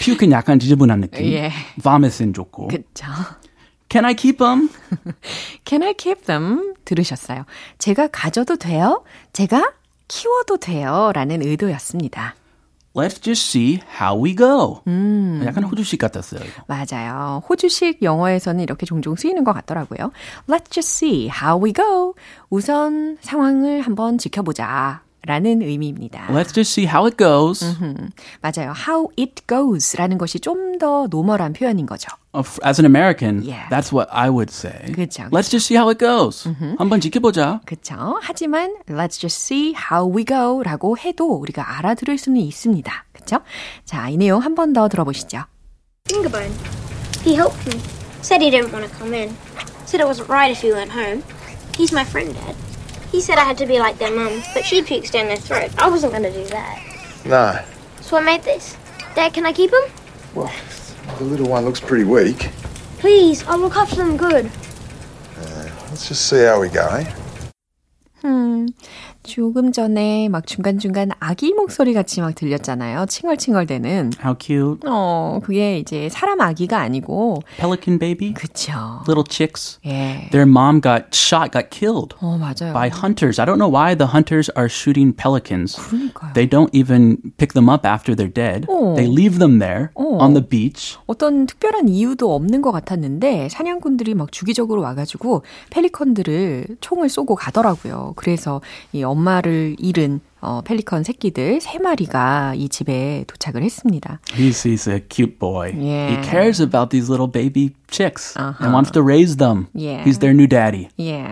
puke는 0.03 0.31
약간 0.31 0.57
지저분한 0.59 1.01
느낌. 1.01 1.25
예. 1.31 1.51
vomit은 1.83 2.33
좋고. 2.33 2.69
그쵸. 2.69 3.05
Can 3.93 4.05
I 4.05 4.15
keep 4.15 4.39
them? 4.39 4.69
Can 5.65 5.83
I 5.83 5.93
keep 5.93 6.23
them? 6.25 6.73
들으셨어요. 6.83 7.45
제가 7.77 8.07
가져도 8.11 8.55
돼요? 8.55 9.03
제가 9.33 9.71
키워도 10.07 10.57
돼요? 10.57 11.11
라는 11.13 11.43
의도였습니다. 11.43 12.33
Let's 12.95 13.21
just 13.21 13.49
see 13.55 13.79
how 14.01 14.19
we 14.23 14.35
go. 14.35 14.81
약간 15.45 15.63
호주식 15.63 15.99
같았어요. 15.99 16.41
맞아요. 16.67 17.43
호주식 17.47 18.01
영어에서는 18.01 18.61
이렇게 18.63 18.87
종종 18.87 19.15
쓰이는 19.15 19.43
것 19.43 19.53
같더라고요. 19.53 20.11
Let's 20.47 20.71
just 20.71 20.89
see 21.05 21.29
how 21.29 21.63
we 21.63 21.71
go. 21.71 22.15
우선 22.49 23.19
상황을 23.21 23.81
한번 23.81 24.17
지켜보자. 24.17 25.03
라는 25.25 25.61
의미입니다. 25.61 26.27
Let's 26.29 26.51
just 26.53 26.73
see 26.73 26.85
how 26.87 27.05
it 27.05 27.15
goes. 27.17 27.63
음, 27.63 28.09
맞아요. 28.41 28.73
How 28.87 29.07
it 29.19 29.43
goes 29.47 29.95
라는 29.97 30.17
것이 30.17 30.39
좀 30.39 30.63
더 30.79 31.05
노멀한 31.09 31.53
표현인 31.53 31.85
거죠. 31.85 32.09
Of- 32.32 32.58
As 32.62 32.78
an 32.78 32.84
American, 32.86 33.42
Yeah. 33.42 33.68
that's 33.70 33.90
what 33.92 34.08
I 34.12 34.28
would 34.30 34.50
say. 34.50 34.92
그쵸, 34.92 35.24
Let's 35.30 35.48
just 35.50 35.66
see 35.66 35.76
how 35.76 35.88
it 35.90 35.98
goes. 35.98 36.44
한번 36.78 37.00
지켜보자. 37.00 37.60
그쵸? 37.66 38.18
하지만 38.22 38.74
let's 38.88 39.18
just 39.18 39.40
see 39.40 39.74
how 39.74 40.04
we 40.06 40.24
go 40.24 40.62
라고 40.62 40.96
해도 40.98 41.34
우리가 41.40 41.78
알아들을 41.78 42.16
수는 42.18 42.40
있습니다. 42.40 43.04
그쵸? 43.12 43.40
자, 43.84 44.08
이 44.08 44.16
내용 44.16 44.42
한 44.42 44.54
번 44.54 44.72
더 44.72 44.88
들어보시죠. 44.88 45.44
Fingerbone. 46.08 46.52
He 47.24 47.34
helped 47.34 47.58
me. 47.66 47.80
Said 48.22 48.42
he 48.42 48.50
didn't 48.50 48.72
want 48.72 48.86
to 48.86 48.92
come 48.98 49.14
in. 49.14 49.34
Said 49.86 50.00
it 50.00 50.06
wasn't 50.06 50.28
right 50.28 50.50
if 50.50 50.62
you 50.62 50.74
weren't 50.74 50.92
home. 50.92 51.22
He's 51.76 51.92
my 51.92 52.04
friend, 52.04 52.32
Dad. 52.34 52.54
He 53.10 53.20
said 53.20 53.38
I 53.38 53.44
had 53.44 53.56
to 53.58 53.66
be 53.66 53.78
like 53.78 53.98
their 53.98 54.12
mum, 54.14 54.42
but 54.52 54.64
she 54.64 54.82
pukes 54.82 55.10
down 55.10 55.26
their 55.28 55.40
throat. 55.40 55.70
I 55.78 55.88
wasn't 55.88 56.12
going 56.12 56.24
to 56.28 56.32
do 56.32 56.44
that. 56.52 56.76
No. 57.24 57.56
So 58.02 58.18
I 58.18 58.20
made 58.20 58.42
this. 58.44 58.76
Dad, 59.14 59.32
can 59.32 59.46
I 59.46 59.52
keep 59.52 59.72
him? 59.72 59.80
Well, 60.34 60.50
the 61.17 61.23
little 61.23 61.47
one 61.47 61.65
looks 61.65 61.79
pretty 61.79 62.03
weak. 62.03 62.49
Please, 62.99 63.43
I'll 63.47 63.57
look 63.57 63.75
after 63.75 63.97
them 63.97 64.17
good. 64.17 64.49
Let's 65.93 66.07
just 66.07 66.27
see 66.27 66.41
how 66.43 66.59
we 66.59 66.69
go, 66.69 66.87
eh? 66.87 67.22
음, 69.33 69.53
조금 69.53 69.71
전에 69.71 70.29
막 70.29 70.45
중간중간 70.45 71.11
아기 71.19 71.53
목소리 71.53 71.93
같이 71.93 72.21
막 72.21 72.35
들렸잖아요. 72.35 73.05
칭얼칭얼대는. 73.07 74.11
How 74.23 74.35
cute. 74.39 74.79
어, 74.87 75.39
그게 75.43 75.79
이제 75.79 76.07
사람 76.09 76.39
아기가 76.41 76.79
아니고, 76.79 77.41
Pelican 77.57 77.97
baby. 77.99 78.33
그쵸. 78.33 78.71
Little 79.07 79.25
chicks. 79.27 79.79
예. 79.85 80.29
Their 80.31 80.47
mom 80.47 80.81
got 80.81 81.05
shot, 81.13 81.51
got 81.51 81.69
killed 81.71 82.15
어, 82.21 82.37
맞아요. 82.37 82.73
by 82.73 82.89
hunters. 82.89 83.39
I 83.39 83.45
don't 83.45 83.57
know 83.57 83.69
why 83.69 83.95
the 83.95 84.11
hunters 84.13 84.51
are 84.55 84.69
shooting 84.69 85.15
pelicans. 85.15 85.75
그러니까요. 85.77 86.33
They 86.33 86.47
don't 86.47 86.69
even 86.73 87.17
pick 87.37 87.53
them 87.53 87.69
up 87.69 87.87
after 87.87 88.15
they're 88.15 88.31
dead. 88.31 88.67
어. 88.69 88.95
They 88.95 89.09
leave 89.09 89.39
them 89.39 89.59
there 89.59 89.89
어. 89.95 90.17
on 90.21 90.33
the 90.33 90.45
beach. 90.47 90.97
어떤 91.07 91.47
특별한 91.47 91.89
이유도 91.89 92.33
없는 92.35 92.61
것 92.61 92.71
같았는데 92.71 93.49
사냥꾼들이 93.49 94.13
막 94.13 94.31
주기적으로 94.31 94.81
와가지고 94.81 95.43
펠리컨들을 95.71 96.77
총을 96.81 97.09
쏘고 97.09 97.35
가더라고요. 97.35 98.13
그래서 98.15 98.61
이 98.91 99.03
엄마 99.03 99.22
를 99.23 99.75
잃은 99.79 100.19
어, 100.41 100.61
펠리컨 100.65 101.03
새끼들 101.03 101.61
세 101.61 101.79
마리가 101.79 102.53
이 102.55 102.67
집에 102.67 103.23
도착을 103.27 103.63
했습니다. 103.63 104.19
He's, 104.35 104.65
he's 104.69 104.91
a 104.91 104.99
cute 105.09 105.39
boy. 105.39 105.71
Yeah. 105.73 106.15
He 106.17 106.21
cares 106.29 106.61
about 106.61 106.89
these 106.89 107.09
little 107.09 107.31
baby 107.31 107.71
chicks 107.89 108.35
Uh-huh. 108.37 108.53
and 108.59 108.73
wants 108.73 108.91
to 108.91 109.01
raise 109.01 109.37
them. 109.37 109.67
Yeah. 109.73 110.03
He's 110.03 110.19
their 110.19 110.33
new 110.35 110.47
daddy. 110.47 110.89
예. 110.99 111.23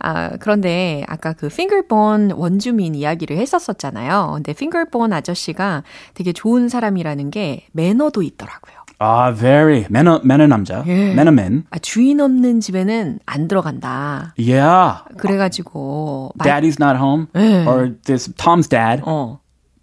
아, 0.00 0.30
그런데 0.40 1.04
아까 1.06 1.34
그 1.34 1.48
핑거본 1.48 2.32
원주민 2.32 2.96
이야기를 2.96 3.36
했었었잖아요. 3.38 4.32
근데 4.34 4.52
핑거본 4.52 5.12
아저씨가 5.12 5.84
되게 6.14 6.32
좋은 6.32 6.68
사람이라는 6.68 7.30
게 7.30 7.66
매너도 7.72 8.22
있더라고요. 8.22 8.74
Ah, 9.00 9.30
very. 9.32 9.86
매너, 9.88 10.20
매너 10.24 10.46
남자. 10.48 10.82
예. 10.88 11.14
매너 11.14 11.30
man. 11.30 11.64
아, 11.70 11.78
주인 11.78 12.20
없는 12.20 12.60
집에는 12.60 13.20
안 13.26 13.46
들어간다. 13.48 14.34
Yeah. 14.36 15.04
그래가지고 15.18 16.32
마- 16.34 16.44
Daddy's 16.44 16.80
not 16.82 16.98
home. 16.98 17.26
예. 17.36 17.64
Or 17.64 17.94
this 18.04 18.32
Tom's 18.34 18.68
dad. 18.68 19.02
어. 19.06 19.38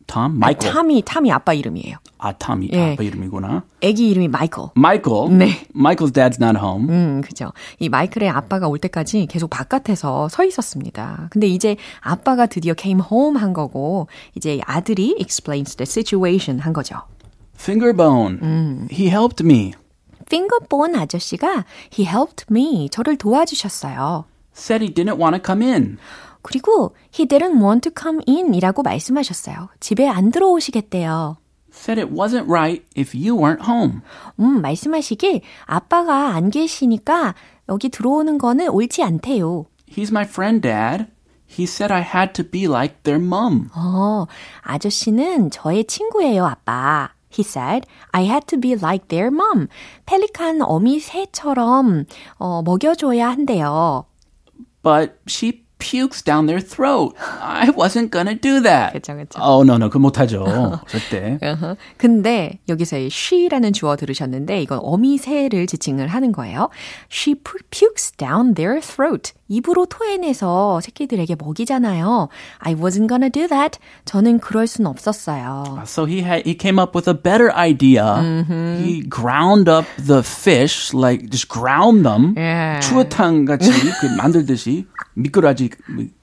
Tom? 0.08 0.34
Michael. 0.36 0.72
탐이 0.74 1.02
탐이 1.04 1.32
아빠 1.32 1.54
이름이에요. 1.54 1.96
아, 2.20 2.34
Tom이 2.34 2.70
예. 2.74 2.94
아빠 2.94 3.02
이름이구나. 3.04 3.64
아기 3.84 4.10
이름이 4.10 4.28
마이클. 4.28 4.66
Michael. 4.78 5.32
네. 5.32 5.66
Michael's 5.74 6.12
dad's 6.14 6.40
not 6.40 6.60
home. 6.60 6.90
음, 6.90 7.22
그죠. 7.22 7.52
이 7.80 7.88
마이클의 7.90 8.30
아빠가 8.30 8.68
올 8.68 8.78
때까지 8.80 9.26
계속 9.28 9.50
바깥에서 9.50 10.28
서 10.30 10.44
있었습니다. 10.44 11.30
근데 11.32 11.48
이제 11.48 11.78
아빠가 12.02 12.46
드디어 12.48 12.74
came 12.78 13.02
home 13.12 13.40
한 13.40 13.54
거고, 13.54 14.08
이제 14.36 14.60
아들이 14.66 15.16
explains 15.20 15.76
the 15.78 15.86
situation 15.88 16.60
한 16.60 16.74
거죠. 16.74 16.98
Fingerbone. 17.58 18.40
음. 18.42 18.88
He 18.92 19.08
helped 19.08 19.44
me. 19.46 19.74
핑거본 20.30 20.96
아저씨가 20.96 21.66
he 21.94 22.06
helped 22.06 22.46
me. 22.52 22.90
저를 22.90 23.18
도와주셨어요. 23.18 24.26
Said 24.56 24.84
he 24.84 24.94
didn't 24.94 25.20
want 25.20 25.36
to 25.36 25.42
come 25.44 25.64
in. 25.66 25.98
그리고 26.42 26.96
he 27.14 27.26
didn't 27.28 27.62
want 27.62 27.82
to 27.90 27.92
come 27.98 28.22
in 28.28 28.54
이라고 28.54 28.84
말씀하셨어요. 28.84 29.70
집에 29.80 30.08
안 30.08 30.32
들어오시겠대요. 30.32 31.38
Said 31.74 32.00
it 32.00 32.14
wasn't 32.14 32.48
right 32.48 32.86
if 32.96 33.14
you 33.16 33.36
weren't 33.36 33.68
home. 33.68 34.02
음, 34.40 34.62
말씀하시길 34.62 35.42
아빠가 35.66 36.30
안 36.36 36.50
계시니까 36.50 37.36
여기 37.68 37.90
들어오는 37.90 38.38
거는 38.38 38.70
옳지 38.70 39.04
않대요. 39.04 39.66
He's 39.90 40.10
my 40.12 40.24
friend, 40.24 40.62
Dad. 40.62 41.08
He 41.48 41.64
said 41.66 41.92
I 41.94 42.02
had 42.02 42.34
to 42.34 42.50
be 42.50 42.64
like 42.64 43.04
their 43.04 43.22
mom. 43.22 43.70
어, 43.76 44.26
아저씨는 44.62 45.52
저의 45.52 45.86
친구예요, 45.86 46.46
아빠. 46.46 47.15
He 47.36 47.44
said, 47.44 47.86
I 48.14 48.24
had 48.24 48.48
to 48.48 48.58
be 48.58 48.76
like 48.76 49.10
their 49.10 49.30
mom. 49.30 49.68
펠리칸 50.06 50.62
어미 50.62 51.02
새처럼 51.02 52.06
어, 52.40 52.62
먹여줘야 52.64 53.30
한대요. 53.30 54.06
But 54.82 55.20
she 55.28 55.66
pukes 55.78 56.22
down 56.22 56.46
their 56.46 56.62
throat. 56.62 57.14
I 57.20 57.70
wasn't 57.72 58.10
gonna 58.10 58.36
do 58.36 58.62
that. 58.62 58.94
그쵸, 58.94 59.14
그쵸. 59.16 59.40
Oh, 59.42 59.64
no, 59.64 59.76
no. 59.76 59.90
그 59.90 59.98
못하죠. 59.98 60.46
절대. 60.88 61.38
Uh-huh. 61.42 61.76
근데 61.98 62.60
여기서 62.70 62.98
이 62.98 63.08
she라는 63.08 63.74
주어 63.74 63.96
들으셨는데 63.96 64.62
이건 64.62 64.80
어미 64.82 65.18
새를 65.18 65.68
지칭을 65.68 66.08
하는 66.08 66.32
거예요. 66.32 66.70
She 67.12 67.36
pukes 67.36 68.12
down 68.12 68.54
their 68.54 68.80
throat. 68.80 69.34
입으로 69.48 69.86
토해내서 69.86 70.82
새끼들에게 70.82 71.36
먹이잖아요. 71.38 72.30
I 72.60 72.76
wasn't 72.76 73.08
gonna 73.08 73.30
do 73.30 73.48
that. 73.48 73.80
저는 74.06 74.40
그럴 74.40 74.66
순 74.68 74.88
없었어요. 74.88 75.82
So 75.86 76.06
he 76.06 76.20
had 76.24 76.44
he 76.48 76.58
came 76.60 76.80
up 76.80 76.96
with 76.98 77.08
a 77.10 77.14
better 77.14 77.52
idea. 77.56 78.22
He 78.80 79.02
ground 79.08 79.70
up 79.70 79.86
the 79.98 80.24
fish, 80.24 80.94
like 80.96 81.30
just 81.30 81.48
ground 81.48 82.04
them. 82.04 82.34
예. 82.38 82.80
추어탕 82.82 83.46
같이 83.46 83.70
그 84.02 84.08
만들듯이 84.18 84.88
미꾸라지 85.14 85.70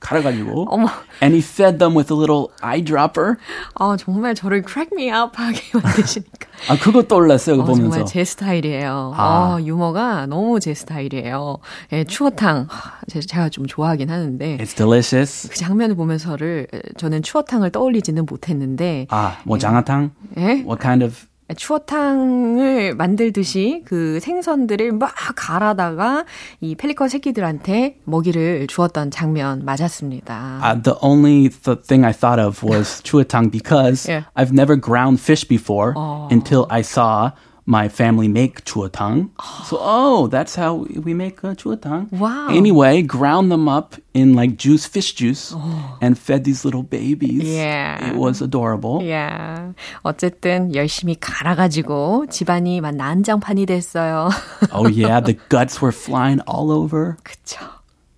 갈아가지고. 0.01 0.67
어머. 0.71 0.89
And 1.23 1.35
he 1.35 1.39
fed 1.41 1.79
them 1.79 1.97
with 1.97 2.13
a 2.13 2.17
little 2.19 2.49
eyedropper. 2.63 3.37
아, 3.75 3.97
정말 3.97 4.35
저를 4.35 4.65
crack 4.67 4.91
me 4.97 5.09
up 5.11 5.37
하게 5.37 5.61
만드시니까. 5.73 6.51
아 6.69 6.77
그거 6.79 7.03
떠올랐어요. 7.03 7.57
그거 7.57 7.71
어, 7.71 7.75
보면서. 7.75 7.91
정말 7.91 8.07
제 8.07 8.25
스타일이에요. 8.25 9.15
아. 9.17 9.23
아, 9.23 9.63
유머가 9.63 10.27
너무 10.27 10.61
제 10.61 10.75
스타일이에요. 10.75 11.59
예, 11.93 12.05
추어탕. 12.05 12.69
제- 13.13 13.21
제가 13.21 13.51
좀 13.51 13.67
좋아하긴 13.67 14.09
하는데. 14.09 14.57
It's 14.59 14.75
delicious. 14.75 15.49
그 15.51 15.57
장면을 15.57 15.95
보면서를 15.97 16.67
에, 16.73 16.81
저는 16.97 17.23
추어탕을 17.23 17.71
떠올리지는 17.71 18.25
못했는데 18.25 19.07
아, 19.11 19.37
뭐 19.45 19.59
장아탕? 19.59 20.13
예? 20.39 20.43
What 20.65 20.81
kind 20.81 21.05
of 21.05 21.27
추어탕을 21.55 22.95
만들듯이 22.95 23.83
그 23.85 24.19
생선들을 24.21 24.93
막 24.93 25.13
갈아다가 25.37 26.25
이 26.63 26.75
펠리컨 26.75 27.09
새끼들한테 27.11 27.99
먹이를 28.05 28.67
주었던 28.69 29.11
장면 29.11 29.63
맞았습니다. 29.65 30.61
Uh, 30.65 30.83
the 30.83 30.97
only 31.03 31.51
th- 31.51 31.83
thing 31.87 32.07
I 32.07 32.13
thought 32.13 32.41
of 32.41 32.63
was 32.65 33.03
chuatang 33.03 33.51
because 33.51 34.09
Yeah. 34.11 34.25
I've 34.35 34.53
never 34.53 34.81
ground 34.81 35.21
fish 35.21 35.47
before 35.47 35.93
until 36.31 36.65
I 36.71 36.81
saw 36.81 37.33
my 37.65 37.89
family 37.89 38.29
make 38.29 38.65
chuatang. 38.65 39.31
So, 39.65 39.79
oh, 39.81 40.27
that's 40.27 40.55
how 40.55 40.87
we 41.03 41.15
make 41.15 41.45
uh, 41.45 41.55
chuatang. 41.55 42.11
Wow. 42.13 42.49
Anyway, 42.51 43.03
ground 43.03 43.53
them 43.53 43.69
up 43.69 43.95
in 44.15 44.35
like 44.35 44.57
juice, 44.57 44.85
fish 44.85 45.15
juice, 45.15 45.55
and 46.01 46.19
fed 46.19 46.45
these 46.45 46.65
little 46.65 46.83
babies. 46.83 47.45
Yeah. 47.45 48.11
It 48.11 48.17
was 48.17 48.43
adorable. 48.43 49.01
야, 49.09 49.75
어쨌든 50.03 50.75
열심히 50.75 51.15
갈아가지고 51.19 52.27
집안이 52.31 52.81
막 52.81 52.97
난장판이 52.97 53.67
됐어요. 53.67 54.31
Oh 54.73 54.89
yeah, 54.89 55.21
the 55.21 55.39
guts 55.49 55.81
were 55.81 55.93
flying 55.93 56.41
all 56.49 56.71
over. 56.71 57.17
그쵸. 57.23 57.61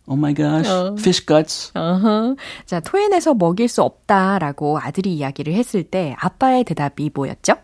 Oh 0.06 0.16
my 0.16 0.34
gosh, 0.34 0.68
fish 1.00 1.24
guts. 1.24 1.72
어허. 1.74 2.36
자, 2.66 2.80
토해내서 2.80 3.34
먹일 3.34 3.68
수 3.68 3.82
없다라고 3.82 4.78
아들이 4.78 5.14
이야기를 5.14 5.54
했을 5.54 5.82
때 5.82 6.14
아빠의 6.18 6.64
대답이 6.64 7.10
뭐였죠? 7.14 7.56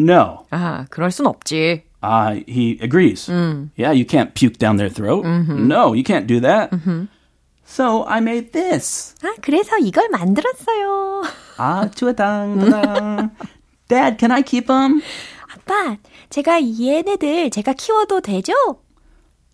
No. 0.00 0.46
아, 0.50 0.86
그럴 0.90 1.10
순 1.10 1.26
없지. 1.26 1.84
Uh, 2.02 2.44
he 2.46 2.78
agrees. 2.82 3.28
Yeah, 3.76 3.92
you 3.92 4.04
can't 4.04 4.34
puke 4.34 4.58
down 4.58 4.76
their 4.76 4.90
throat. 4.90 5.24
No, 5.24 5.92
you 5.94 6.04
can't 6.04 6.26
do 6.26 6.38
that. 6.40 6.70
So 7.64 8.04
I 8.06 8.20
made 8.20 8.52
this. 8.52 9.14
아, 9.22 9.34
그래서 9.40 9.76
이걸 9.78 10.08
만들었어요. 10.10 11.24
Ah, 11.58 11.88
chuatang. 11.94 12.70
ta-da. 12.70 13.28
Dad, 13.88 14.18
can 14.18 14.30
I 14.30 14.42
keep 14.42 14.66
them? 14.68 15.02
아빠, 15.52 15.96
제가 16.30 16.60
얘네들 16.62 17.50
제가 17.50 17.72
키워도 17.72 18.20
되죠? 18.20 18.52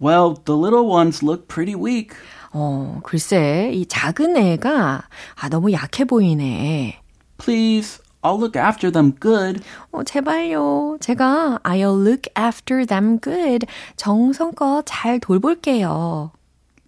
Well, 0.00 0.34
the 0.44 0.56
little 0.56 0.86
ones 0.88 1.22
look 1.22 1.46
pretty 1.48 1.74
weak. 1.74 2.12
어, 2.52 3.00
글쎄, 3.02 3.70
이 3.72 3.86
작은 3.86 4.36
애가, 4.36 5.04
아, 5.36 5.48
너무 5.48 5.72
약해 5.72 6.04
보이네. 6.04 7.00
Please, 7.38 8.02
I'll 8.27 8.37
look 8.37 8.57
after 8.57 8.91
them 8.91 9.13
good. 9.19 9.61
어, 9.91 10.03
제발요. 10.03 10.97
제가 10.99 11.59
I'll 11.63 11.95
look 11.95 12.29
after 12.37 12.85
them 12.85 13.19
good. 13.19 13.65
정성껏 13.95 14.83
잘 14.85 15.19
돌볼게요. 15.19 16.31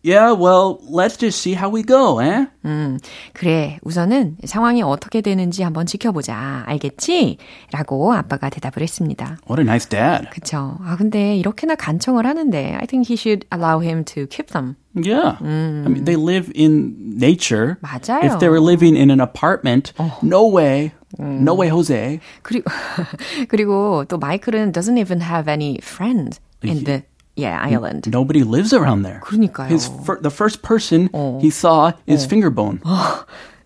Yeah, 0.01 0.31
well, 0.31 0.79
let's 0.89 1.17
just 1.17 1.41
see 1.41 1.55
how 1.55 1.69
we 1.69 1.83
go, 1.83 2.21
eh? 2.21 2.45
음, 2.63 2.99
그래. 3.33 3.79
우선은 3.83 4.37
상황이 4.45 4.81
어떻게 4.81 5.19
되는지 5.19 5.61
한번 5.61 5.85
지켜보자. 5.85 6.63
알겠지? 6.67 7.35
라고 7.73 8.13
아빠가 8.13 8.49
대답을 8.49 8.81
했습니다. 8.81 9.37
What 9.49 9.59
a 9.59 9.65
nice 9.65 9.89
dad. 9.89 10.29
그쵸. 10.31 10.77
아, 10.85 10.95
근데 10.95 11.35
이렇게나 11.35 11.75
간청을 11.75 12.25
하는데, 12.25 12.77
I 12.79 12.87
think 12.87 13.09
he 13.09 13.17
should 13.17 13.45
allow 13.53 13.81
him 13.81 14.05
to 14.05 14.25
keep 14.27 14.53
them. 14.53 14.77
Yeah. 14.95 15.35
I 15.41 15.89
mean, 15.89 16.05
they 16.05 16.15
live 16.15 16.49
in 16.55 17.17
nature. 17.19 17.75
맞아요. 17.81 18.23
If 18.23 18.39
they 18.39 18.47
were 18.47 18.61
living 18.61 18.95
in 18.95 19.11
an 19.11 19.19
apartment, 19.19 19.91
no 20.23 20.47
way. 20.47 20.93
No 21.18 21.54
way, 21.54 21.68
Jose. 21.70 22.20
그리고, 22.42 22.70
그리고 23.48 24.04
또 24.08 24.18
마이클은 24.18 24.72
doesn't 24.72 24.98
even 24.98 25.20
have 25.22 25.48
any 25.50 25.78
friends 25.82 26.40
in 26.62 26.84
the, 26.84 27.02
yeah, 27.36 27.58
island. 27.62 28.08
Nobody 28.10 28.42
lives 28.42 28.72
around 28.74 29.02
there. 29.04 29.20
그러니까요. 29.20 29.68
His 29.68 29.88
fir- 30.04 30.20
the 30.20 30.30
first 30.30 30.62
person 30.62 31.08
he 31.40 31.48
saw 31.50 31.92
is 32.06 32.24
finger 32.26 32.50
bone. 32.50 32.80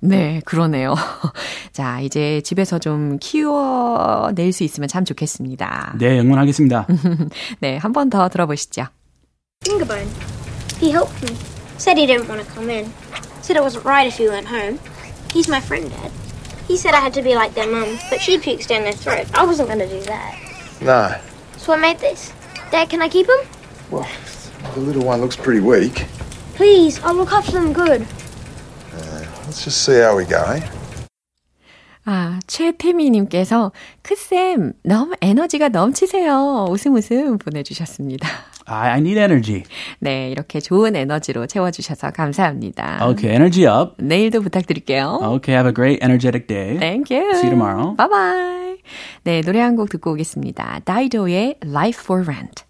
네, 0.00 0.40
그러네요. 0.44 0.94
자, 1.72 1.98
이제 2.00 2.40
집에서 2.42 2.78
좀 2.78 3.18
키워낼 3.20 4.52
수 4.52 4.62
있으면 4.62 4.88
참 4.88 5.04
좋겠습니다. 5.04 5.94
네, 5.98 6.20
응원하겠습니다. 6.20 6.86
네, 7.60 7.76
한 7.78 7.92
번 7.92 8.08
더 8.10 8.28
들어보시죠. 8.28 8.86
Fingerbone. 9.66 10.06
He 10.80 10.90
helped 10.92 11.18
me. 11.26 11.36
Said 11.78 11.98
he 11.98 12.06
didn't 12.06 12.28
want 12.28 12.40
to 12.44 12.46
come 12.54 12.70
in. 12.70 12.86
Said 13.42 13.56
it 13.58 13.62
wasn't 13.64 13.84
right 13.84 14.06
if 14.06 14.20
you 14.22 14.30
weren't 14.30 14.46
home. 14.46 14.78
He's 15.34 15.48
my 15.48 15.58
friend, 15.60 15.90
Dad. 15.90 16.10
He 16.66 16.76
said 16.76 16.94
I 16.94 17.00
had 17.00 17.14
to 17.14 17.22
be 17.22 17.34
like 17.34 17.54
their 17.54 17.66
mum, 17.70 17.98
but 18.10 18.20
she 18.20 18.38
pukes 18.38 18.66
down 18.66 18.82
their 18.82 18.92
throat. 18.92 19.26
I 19.34 19.44
wasn't 19.44 19.68
going 19.68 19.80
to 19.80 19.88
do 19.88 20.00
that. 20.02 20.36
No. 20.80 21.14
So 21.56 21.72
I 21.72 21.76
made 21.76 21.98
this. 21.98 22.32
Dad, 22.70 22.90
can 22.90 23.00
I 23.02 23.08
keep 23.08 23.26
him? 23.26 23.38
Well, 23.90 24.06
the 24.74 24.80
little 24.80 25.02
one 25.04 25.20
looks 25.20 25.36
pretty 25.36 25.60
weak. 25.60 26.06
Please, 26.54 27.00
I'll 27.02 27.14
look 27.14 27.32
after 27.32 27.52
them 27.52 27.72
good. 27.72 28.06
Let's 29.46 29.64
just 29.64 29.82
see 29.82 29.98
how 29.98 30.14
we 30.14 30.26
go, 30.26 30.44
eh? 30.52 30.60
아, 32.04 32.38
최태미님께서 32.46 33.72
크쌤 34.02 34.74
너무 34.82 35.14
에너지가 35.22 35.68
넘치세요. 35.70 36.66
웃음 36.68 36.94
웃음 36.96 37.38
보내주셨습니다. 37.38 38.28
I, 38.65 38.91
I 38.91 38.97
need 38.99 39.17
energy. 39.19 39.63
네, 39.99 40.29
이렇게 40.29 40.59
좋은 40.59 40.95
에너지로 40.95 41.47
채워주셔서 41.47 42.11
감사합니다. 42.11 42.99
Okay, 43.09 43.33
energy 43.35 43.65
up. 43.67 43.95
내일도 44.03 44.41
부탁드릴게요. 44.41 45.19
Okay, 45.21 45.53
have 45.55 45.67
a 45.67 45.73
great 45.73 46.03
energetic 46.03 46.47
day. 46.47 46.77
Thank 46.77 47.15
you. 47.15 47.29
See 47.35 47.47
you 47.47 47.55
tomorrow. 47.55 47.95
Bye 47.95 48.07
bye. 48.09 48.77
네, 49.23 49.41
노래 49.41 49.59
한 49.59 49.75
곡 49.75 49.89
듣고 49.89 50.11
오겠습니다. 50.13 50.81
다이도의 50.85 51.55
Life 51.65 52.01
for 52.03 52.23
Rent. 52.23 52.63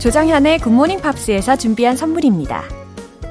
조정현의 0.00 0.58
Good 0.58 0.73
Morning 0.73 1.00
Pops에서 1.00 1.56
준비한 1.56 1.96
선물입니다. 1.96 2.64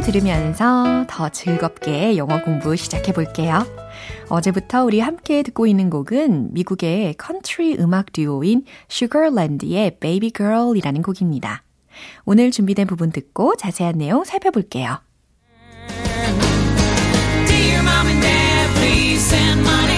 들으면서 0.00 1.04
더 1.08 1.28
즐겁게 1.28 2.16
영어 2.16 2.42
공부 2.42 2.76
시작해 2.76 3.12
볼게요. 3.12 3.66
어제부터 4.28 4.84
우리 4.84 5.00
함께 5.00 5.42
듣고 5.42 5.66
있는 5.66 5.90
곡은 5.90 6.54
미국의 6.54 7.14
컨트리 7.14 7.76
음악 7.78 8.12
듀오인 8.12 8.64
슈거랜드의 8.88 9.98
Baby 10.00 10.32
Girl이라는 10.34 11.02
곡입니다. 11.02 11.62
오늘 12.24 12.50
준비된 12.50 12.86
부분 12.86 13.10
듣고 13.10 13.56
자세한 13.56 13.98
내용 13.98 14.24
살펴볼게요. 14.24 15.00
Dear 17.46 17.82
mom 17.82 18.06
and 18.06 18.22
dad, 18.22 18.70
please 18.78 19.22
send 19.22 19.60
money. 19.60 19.89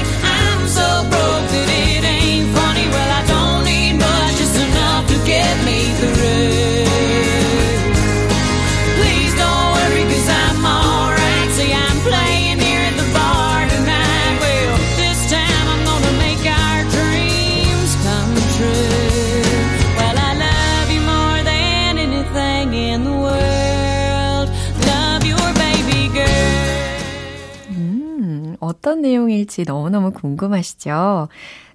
어떤 28.83 29.01
내용일지 29.01 29.63
너무너무 29.63 30.11
궁금하시죠? 30.11 31.29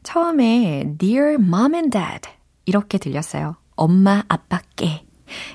처음에 0.04 0.93
Dear 0.98 1.36
Mom 1.36 1.74
and 1.74 1.89
Dad 1.98 2.30
이렇게 2.65 2.98
들렸어요. 2.98 3.56
엄마, 3.78 4.26
아빠께. 4.28 5.06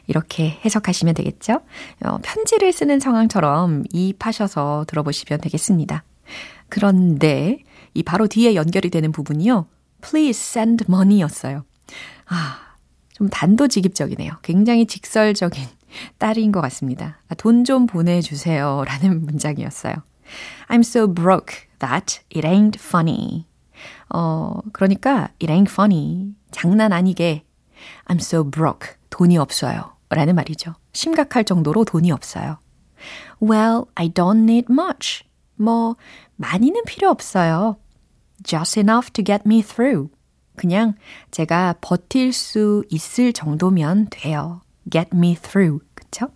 이렇게 0.07 0.59
해석하시면 0.65 1.13
되겠죠? 1.13 1.61
어, 2.07 2.19
편지를 2.23 2.73
쓰는 2.73 3.01
상황처럼 3.01 3.85
이입하셔서 3.93 4.87
들어보시면 4.89 5.43
되겠습니다. 5.43 6.05
그런데 6.71 7.59
이 7.93 8.03
바로 8.03 8.29
뒤에 8.29 8.55
연결이 8.55 8.89
되는 8.89 9.13
부분이요. 9.13 9.67
Please 10.01 10.59
send 10.59 10.87
money 10.89 11.21
였어요. 11.21 11.67
아, 12.29 12.61
좀 13.13 13.29
단도직입적이네요. 13.29 14.39
굉장히 14.41 14.87
직설적인 14.87 15.65
딸인 16.17 16.51
것 16.51 16.63
같습니다. 16.63 17.19
아, 17.29 17.35
돈좀 17.35 17.87
보내주세요. 17.87 18.85
라는 18.87 19.27
문장이었어요. 19.27 19.97
I'm 20.69 20.81
so 20.81 21.07
broke 21.07 21.69
that 21.81 22.21
it 22.31 22.47
ain't 22.47 22.79
funny. 22.81 23.47
어, 24.09 24.61
그러니까 24.73 25.31
it 25.41 25.51
ain't 25.51 25.71
funny. 25.71 26.35
장난 26.51 26.93
아니게 26.93 27.45
I'm 28.07 28.21
so 28.21 28.45
broke. 28.45 28.97
돈이 29.11 29.39
없어요. 29.39 29.97
라는 30.11 30.35
말이죠. 30.35 30.75
심각할 30.93 31.45
정도로 31.45 31.85
돈이 31.85 32.13
없어요. 32.13 32.59
Well, 33.41 33.87
I 33.95 34.09
don't 34.09 34.43
need 34.43 34.67
much. 34.71 35.25
뭐, 35.57 35.97
많이는 36.37 36.85
필요 36.87 37.09
없어요. 37.09 37.77
Just 38.43 38.79
enough 38.79 39.13
to 39.13 39.25
get 39.25 39.43
me 39.47 39.63
through. 39.63 40.11
그냥 40.57 40.95
제가 41.31 41.77
버틸 41.81 42.33
수 42.33 42.85
있을 42.91 43.33
정도면 43.33 44.09
돼요. 44.11 44.61
Get 44.91 45.11
me 45.15 45.35
through. 45.35 45.81
그쵸? 45.95 46.29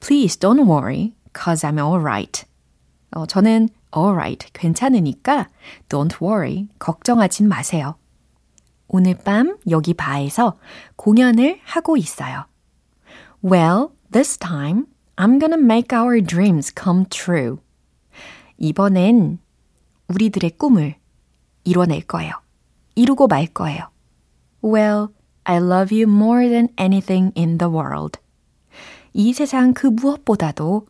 Please 0.00 0.36
don't 0.36 0.66
worry, 0.66 1.14
cause 1.32 1.64
I'm 1.64 1.78
alright. 1.78 2.44
어, 3.14 3.26
저는 3.26 3.68
alright, 3.96 4.50
괜찮으니까 4.52 5.48
don't 5.88 6.20
worry, 6.20 6.68
걱정하진 6.78 7.48
마세요. 7.48 7.96
오늘 8.88 9.14
밤 9.14 9.56
여기 9.70 9.94
바에서 9.94 10.58
공연을 10.96 11.60
하고 11.64 11.96
있어요. 11.96 12.46
Well, 13.42 13.90
this 14.10 14.36
time 14.36 14.86
I'm 15.16 15.38
gonna 15.38 15.58
make 15.58 15.96
our 15.96 16.20
dreams 16.20 16.72
come 16.76 17.04
true. 17.08 17.58
이번엔 18.58 19.38
우리들의 20.08 20.50
꿈을 20.58 20.96
이뤄낼 21.64 22.02
거예요. 22.02 22.32
이루고 22.94 23.28
말 23.28 23.46
거예요. 23.46 23.90
Well, 24.62 25.08
I 25.44 25.56
love 25.56 25.94
you 25.94 26.10
more 26.10 26.48
than 26.48 26.68
anything 26.78 27.32
in 27.36 27.58
the 27.58 27.72
world. 27.72 28.18
이 29.12 29.32
세상 29.32 29.72
그 29.72 29.86
무엇보다도 29.86 30.86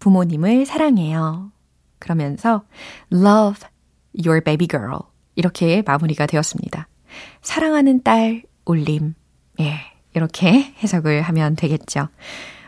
부모님을 0.00 0.66
사랑해요. 0.66 1.52
그러면서 1.98 2.62
love 3.12 3.68
your 4.24 4.42
baby 4.42 4.66
girl 4.68 4.98
이렇게 5.34 5.82
마무리가 5.86 6.26
되었습니다. 6.26 6.88
사랑하는 7.42 8.02
딸 8.02 8.42
올림. 8.64 9.14
예. 9.60 9.74
이렇게 10.14 10.74
해석을 10.82 11.22
하면 11.22 11.54
되겠죠. 11.54 12.08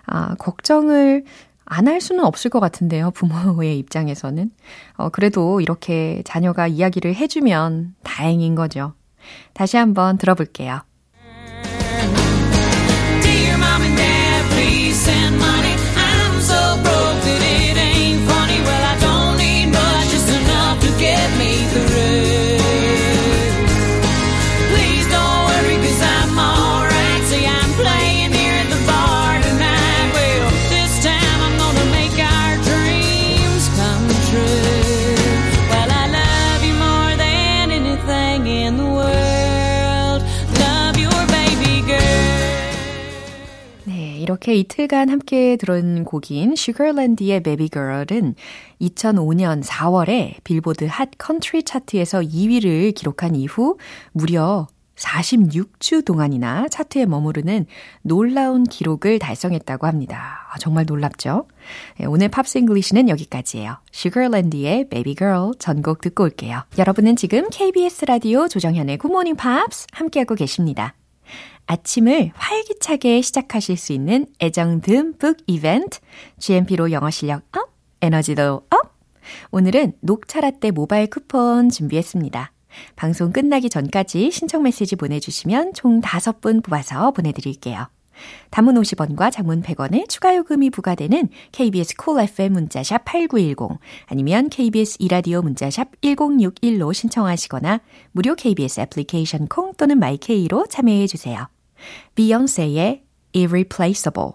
아, 0.07 0.35
걱정을 0.37 1.25
안 1.73 1.87
할 1.87 2.01
수는 2.01 2.25
없을 2.25 2.51
것 2.51 2.59
같은데요. 2.59 3.13
부모의 3.13 3.79
입장에서는. 3.79 4.51
어, 4.97 5.09
그래도 5.11 5.61
이렇게 5.61 6.21
자녀가 6.25 6.67
이야기를 6.67 7.15
해주면 7.15 7.95
다행인 8.03 8.57
거죠. 8.57 8.95
다시 9.53 9.77
한번 9.77 10.19
들어볼게요. 10.19 10.83
이렇게 44.21 44.55
이틀간 44.55 45.09
함께 45.09 45.57
들은 45.57 46.05
곡인 46.05 46.55
Baby 47.43 47.69
Girl은 47.71 48.35
2005년 48.81 49.65
4월에 49.65 50.43
빌보드 50.45 50.85
Hot 50.85 51.09
Country 51.19 51.63
차트에서 51.63 52.21
2위를 52.21 52.95
기록한 52.95 53.35
이후 53.35 53.79
무려 54.13 54.67
46주 55.01 56.05
동안이나 56.05 56.69
차트에 56.69 57.07
머무르는 57.07 57.67
놀라운 58.03 58.65
기록을 58.65 59.19
달성했다고 59.19 59.87
합니다. 59.87 60.47
아, 60.53 60.59
정말 60.59 60.85
놀랍죠? 60.85 61.47
네, 61.99 62.07
오늘 62.07 62.29
Pops 62.29 62.59
English는 62.59 63.09
여기까지예요. 63.09 63.79
슈거랜드의 63.93 64.89
Baby 64.91 65.15
Girl 65.17 65.53
전곡 65.59 66.03
듣고 66.03 66.25
올게요. 66.25 66.65
여러분은 66.79 67.17
지금 67.17 67.49
KBS 67.51 68.05
라디오 68.05 68.49
조정현의 68.49 68.99
Good 68.99 69.11
Morning 69.11 69.41
Pops 69.41 69.87
함께하고 69.93 70.35
계십니다. 70.35 70.95
아침을 71.71 72.33
활기차게 72.35 73.23
시작하실 73.23 73.77
수 73.77 73.93
있는 73.93 74.27
애정 74.41 74.81
듬뿍 74.81 75.37
이벤트 75.47 76.01
GMP로 76.41 76.91
영어 76.91 77.11
실력 77.11 77.45
up, 77.57 77.73
에너지도 78.01 78.67
up. 78.71 78.99
오늘은 79.53 79.93
녹차라떼 80.01 80.73
모바일 80.73 81.09
쿠폰 81.09 81.69
준비했습니다. 81.69 82.51
방송 82.97 83.33
끝나기 83.33 83.71
전까지 83.71 84.33
신청 84.33 84.65
메시지 84.65 84.97
보내주시면 84.97 85.75
총 85.75 86.01
5분 86.01 86.65
뽑아서 86.65 87.13
보내드릴게요. 87.13 87.87
단문 88.51 88.75
50원과 88.75 89.31
장문 89.31 89.63
100원의 89.63 90.09
추가 90.09 90.35
요금이 90.35 90.71
부과되는 90.71 91.29
KBS 91.53 91.95
Cool 91.97 92.29
FM 92.29 92.53
문자샵 92.53 93.05
8910 93.05 93.79
아니면 94.07 94.49
KBS 94.49 94.97
2라디오 94.99 95.41
문자샵 95.41 96.01
1061로 96.01 96.93
신청하시거나 96.93 97.81
무료 98.11 98.35
KBS 98.35 98.81
애플리케이션 98.81 99.47
콩 99.47 99.73
또는 99.75 100.01
my 100.01 100.27
K로 100.27 100.67
참여해 100.67 101.07
주세요. 101.07 101.47
비욘세의 102.15 103.03
Irreplaceable. 103.35 104.33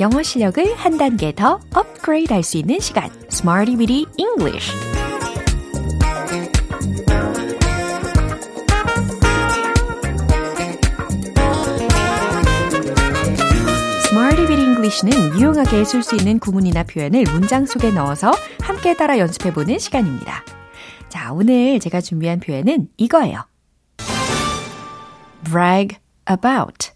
영어 0.00 0.22
실력을 0.22 0.74
한 0.74 0.98
단계 0.98 1.32
더 1.32 1.60
업그레이드 1.74 2.32
할 2.32 2.42
수 2.42 2.56
있는 2.58 2.80
시간. 2.80 3.08
Smarty 3.30 3.76
Witty 3.76 4.04
English. 4.18 4.91
English는 14.92 15.38
유용하게 15.38 15.84
쓸 15.84 16.02
수 16.02 16.14
있는 16.16 16.38
구문이나 16.38 16.82
표현을 16.84 17.24
문장 17.32 17.64
속에 17.64 17.90
넣어서 17.90 18.30
함께 18.60 18.94
따라 18.94 19.18
연습해보는 19.18 19.78
시간입니다. 19.78 20.44
자, 21.08 21.32
오늘 21.32 21.80
제가 21.80 22.00
준비한 22.00 22.40
표현은 22.40 22.88
이거예요. 22.98 23.44
brag 25.44 25.96
about, 26.30 26.90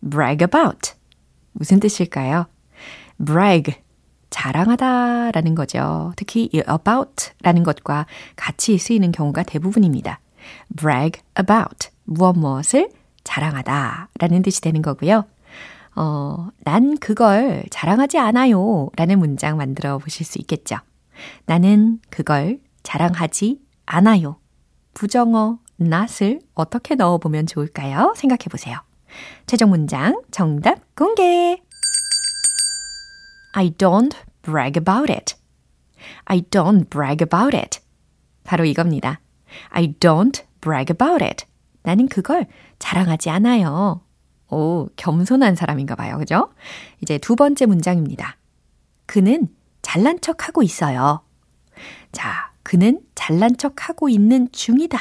brag 0.00 0.44
about. 0.44 0.92
무슨 1.52 1.80
뜻일까요? 1.80 2.46
brag, 3.24 3.74
자랑하다 4.30 5.32
라는 5.32 5.54
거죠. 5.54 6.12
특히 6.16 6.48
about라는 6.54 7.62
것과 7.62 8.06
같이 8.36 8.78
쓰이는 8.78 9.12
경우가 9.12 9.42
대부분입니다. 9.42 10.20
brag 10.76 11.20
about 11.38 11.88
무엇 12.04 12.36
무엇을 12.36 12.88
자랑하다 13.22 14.08
라는 14.18 14.42
뜻이 14.42 14.60
되는 14.60 14.82
거고요. 14.82 15.24
어, 15.96 16.48
난 16.64 16.98
그걸 16.98 17.64
자랑하지 17.70 18.18
않아요 18.18 18.90
라는 18.96 19.18
문장 19.18 19.56
만들어 19.56 19.98
보실 19.98 20.26
수 20.26 20.38
있겠죠. 20.38 20.76
나는 21.46 22.00
그걸 22.10 22.60
자랑하지 22.82 23.60
않아요. 23.86 24.38
부정어 24.94 25.58
not을 25.80 26.40
어떻게 26.54 26.94
넣어보면 26.94 27.46
좋을까요? 27.46 28.14
생각해 28.16 28.44
보세요. 28.50 28.78
최종 29.46 29.70
문장 29.70 30.20
정답 30.30 30.94
공개! 30.94 31.60
I 33.54 33.70
don't 33.70 34.16
brag 34.42 34.78
about 34.78 35.12
it. 35.12 35.36
I 36.24 36.42
don't 36.42 36.88
brag 36.90 37.24
about 37.24 37.56
it. 37.56 37.80
바로 38.42 38.64
이겁니다. 38.64 39.20
I 39.70 39.94
don't 39.94 40.44
brag 40.60 40.92
about 40.92 41.24
it. 41.24 41.46
나는 41.82 42.08
그걸 42.08 42.46
자랑하지 42.78 43.30
않아요. 43.30 44.03
오, 44.54 44.88
겸손한 44.96 45.56
사람인가 45.56 45.94
봐요. 45.96 46.16
그죠? 46.18 46.50
이제 47.00 47.18
두 47.18 47.36
번째 47.36 47.66
문장입니다. 47.66 48.36
그는 49.06 49.48
잘난 49.82 50.20
척 50.20 50.48
하고 50.48 50.62
있어요. 50.62 51.22
자, 52.12 52.52
그는 52.62 53.00
잘난 53.14 53.56
척 53.56 53.88
하고 53.88 54.08
있는 54.08 54.48
중이다. 54.52 54.98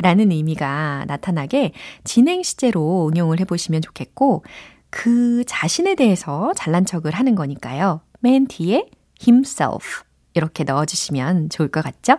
라는 0.00 0.30
의미가 0.30 1.06
나타나게 1.08 1.72
진행 2.04 2.42
시제로 2.42 3.08
응용을 3.08 3.40
해보시면 3.40 3.82
좋겠고, 3.82 4.44
그 4.90 5.44
자신에 5.46 5.94
대해서 5.94 6.52
잘난 6.54 6.84
척을 6.84 7.12
하는 7.12 7.34
거니까요. 7.34 8.00
맨 8.20 8.46
뒤에 8.46 8.88
himself 9.20 10.02
이렇게 10.34 10.64
넣어주시면 10.64 11.50
좋을 11.50 11.68
것 11.68 11.82
같죠? 11.82 12.18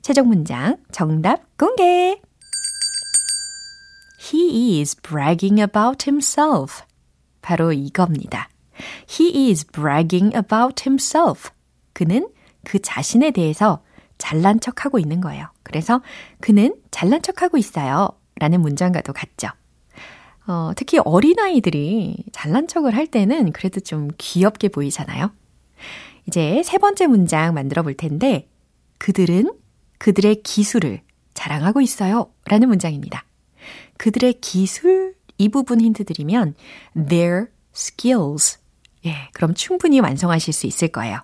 최종 0.00 0.28
문장 0.28 0.78
정답 0.90 1.56
공개! 1.58 2.20
He 4.30 4.80
is 4.80 4.96
bragging 5.00 5.60
about 5.60 6.04
himself. 6.08 6.82
바로 7.40 7.72
이겁니다. 7.72 8.48
He 9.08 9.48
is 9.48 9.66
bragging 9.66 10.36
about 10.36 10.82
himself. 10.86 11.50
그는 11.92 12.28
그 12.64 12.78
자신에 12.80 13.30
대해서 13.30 13.82
잘난 14.18 14.60
척하고 14.60 14.98
있는 14.98 15.20
거예요. 15.20 15.48
그래서 15.62 16.02
그는 16.40 16.74
잘난 16.90 17.22
척하고 17.22 17.56
있어요. 17.56 18.10
라는 18.36 18.60
문장과도 18.60 19.12
같죠. 19.12 19.48
어, 20.46 20.72
특히 20.76 20.98
어린아이들이 20.98 22.24
잘난 22.32 22.66
척을 22.68 22.96
할 22.96 23.06
때는 23.06 23.52
그래도 23.52 23.80
좀 23.80 24.08
귀엽게 24.18 24.68
보이잖아요. 24.68 25.30
이제 26.26 26.62
세 26.64 26.78
번째 26.78 27.06
문장 27.06 27.54
만들어 27.54 27.82
볼 27.82 27.94
텐데, 27.94 28.48
그들은 28.98 29.52
그들의 29.98 30.42
기술을 30.42 31.02
자랑하고 31.34 31.80
있어요. 31.80 32.32
라는 32.46 32.68
문장입니다. 32.68 33.24
그들의 33.96 34.40
기술 34.40 35.14
이 35.38 35.48
부분 35.48 35.80
힌트 35.80 36.04
드리면 36.04 36.54
their 36.94 37.46
skills. 37.74 38.58
예, 39.06 39.28
그럼 39.32 39.54
충분히 39.54 40.00
완성하실 40.00 40.52
수 40.52 40.66
있을 40.66 40.88
거예요. 40.88 41.20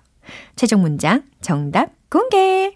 최종 0.55 0.81
문장 0.81 1.23
정답 1.41 1.91
공개. 2.09 2.75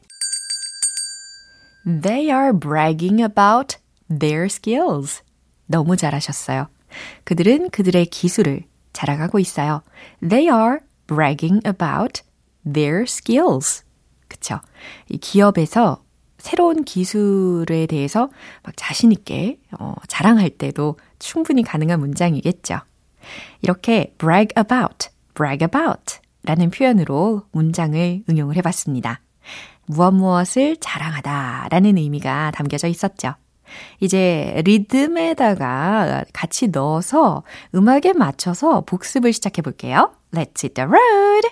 They 1.85 2.29
are 2.29 2.51
bragging 2.53 3.21
about 3.21 3.77
their 4.09 4.45
skills. 4.45 5.23
너무 5.65 5.95
잘하셨어요. 5.95 6.67
그들은 7.23 7.69
그들의 7.69 8.07
기술을 8.07 8.63
자랑하고 8.93 9.39
있어요. 9.39 9.81
They 10.27 10.53
are 10.53 10.79
bragging 11.07 11.61
about 11.65 12.21
their 12.65 13.03
skills. 13.03 13.83
그쵸? 14.27 14.59
이 15.07 15.17
기업에서 15.17 16.03
새로운 16.39 16.83
기술에 16.83 17.85
대해서 17.85 18.29
막 18.63 18.73
자신있게 18.75 19.59
어, 19.79 19.93
자랑할 20.07 20.49
때도 20.49 20.97
충분히 21.19 21.63
가능한 21.63 21.99
문장이겠죠. 21.99 22.79
이렇게 23.61 24.13
brag 24.17 24.47
about, 24.57 25.09
brag 25.35 25.63
about 25.63 26.19
라는 26.43 26.71
표현으로 26.71 27.43
문장을 27.51 28.23
응용을 28.29 28.55
해봤습니다. 28.57 29.21
무엇 29.85 30.11
무엇을 30.11 30.77
자랑하다 30.79 31.67
라는 31.69 31.97
의미가 31.97 32.51
담겨져 32.51 32.87
있었죠. 32.87 33.35
이제 33.99 34.61
리듬에다가 34.65 36.25
같이 36.33 36.69
넣어서 36.69 37.43
음악에 37.75 38.13
맞춰서 38.13 38.81
복습을 38.81 39.33
시작해 39.33 39.61
볼게요. 39.61 40.11
Let's 40.31 40.63
hit 40.63 40.73
the 40.73 40.87
road! 40.87 41.49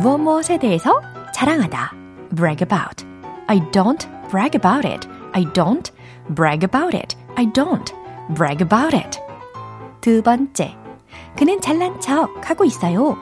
무엇 0.00 0.18
무엇에 0.18 0.58
대해서 0.58 1.00
자랑하다. 1.32 1.92
brag 2.34 2.62
about. 2.62 3.04
I 3.48 3.60
don't 3.70 4.06
brag 4.30 4.56
about 4.56 4.86
it. 4.86 5.08
I 5.32 5.44
don't 5.52 5.90
brag 6.34 6.64
about 6.64 6.96
it. 6.96 7.16
I 7.36 7.46
don't 7.46 7.92
brag 8.34 8.62
about 8.62 8.96
it. 8.96 9.20
두 10.00 10.22
번째. 10.22 10.76
그는 11.36 11.60
잘난 11.60 12.00
척 12.00 12.28
하고 12.48 12.64
있어요. 12.64 13.16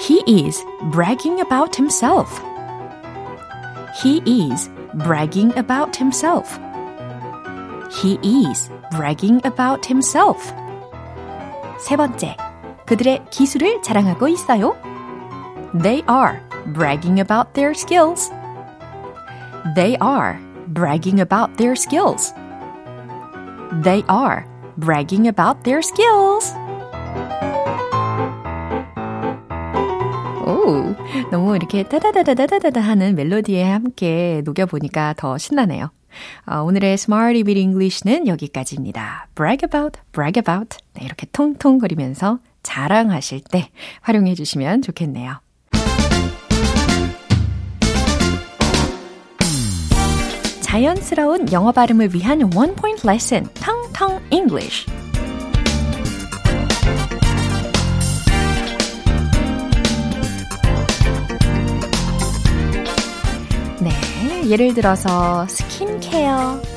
He 0.00 0.22
is 0.26 0.64
bragging 0.92 1.40
about 1.40 1.76
himself. 1.76 2.40
He 4.02 4.22
is 4.26 4.70
bragging 5.04 5.52
about 5.58 5.98
himself. 5.98 6.58
He 7.90 8.18
is 8.22 8.70
bragging 8.92 9.40
about 9.44 9.86
himself. 9.88 10.52
세 11.78 11.96
번째. 11.96 12.36
그들의 12.85 13.25
기술을 13.29 13.81
자랑하고 13.81 14.27
있어요. 14.27 14.75
They 15.81 16.03
are 16.09 16.39
bragging 16.73 17.19
about 17.19 17.53
their 17.53 17.71
skills. 17.71 18.31
They 19.75 19.97
are 20.01 20.37
bragging 20.67 21.19
about 21.21 21.55
their 21.57 21.73
skills. 21.73 22.33
They 23.83 24.03
are 24.09 24.45
bragging 24.77 25.27
about 25.27 25.63
their 25.63 25.79
skills. 25.79 26.53
오, 30.45 30.93
너무 31.31 31.55
이렇게 31.55 31.83
따다다다다다다 31.83 32.81
하는 32.81 33.15
멜로디에 33.15 33.63
함께 33.63 34.41
녹여보니까 34.45 35.13
더 35.17 35.37
신나네요. 35.37 35.89
어, 36.45 36.61
오늘의 36.61 36.93
Smarty 36.93 37.43
Beat 37.43 37.59
English는 37.59 38.27
여기까지입니다. 38.27 39.27
brag 39.35 39.65
about, 39.65 39.99
brag 40.11 40.37
about. 40.39 40.77
네, 40.93 41.05
이렇게 41.05 41.25
통통거리면서 41.31 42.39
자랑하실 42.63 43.41
때 43.51 43.69
활용해 44.01 44.33
주시면 44.35 44.81
좋겠네요. 44.81 45.39
자연스러운 50.61 51.51
영어 51.51 51.71
발음을 51.71 52.15
위한 52.15 52.49
원 52.55 52.75
포인트 52.75 53.05
레슨 53.05 53.43
텅텅 53.53 54.19
English. 54.31 54.87
네, 63.79 64.49
예를 64.49 64.73
들어서 64.73 65.45
스킨케어 65.47 66.72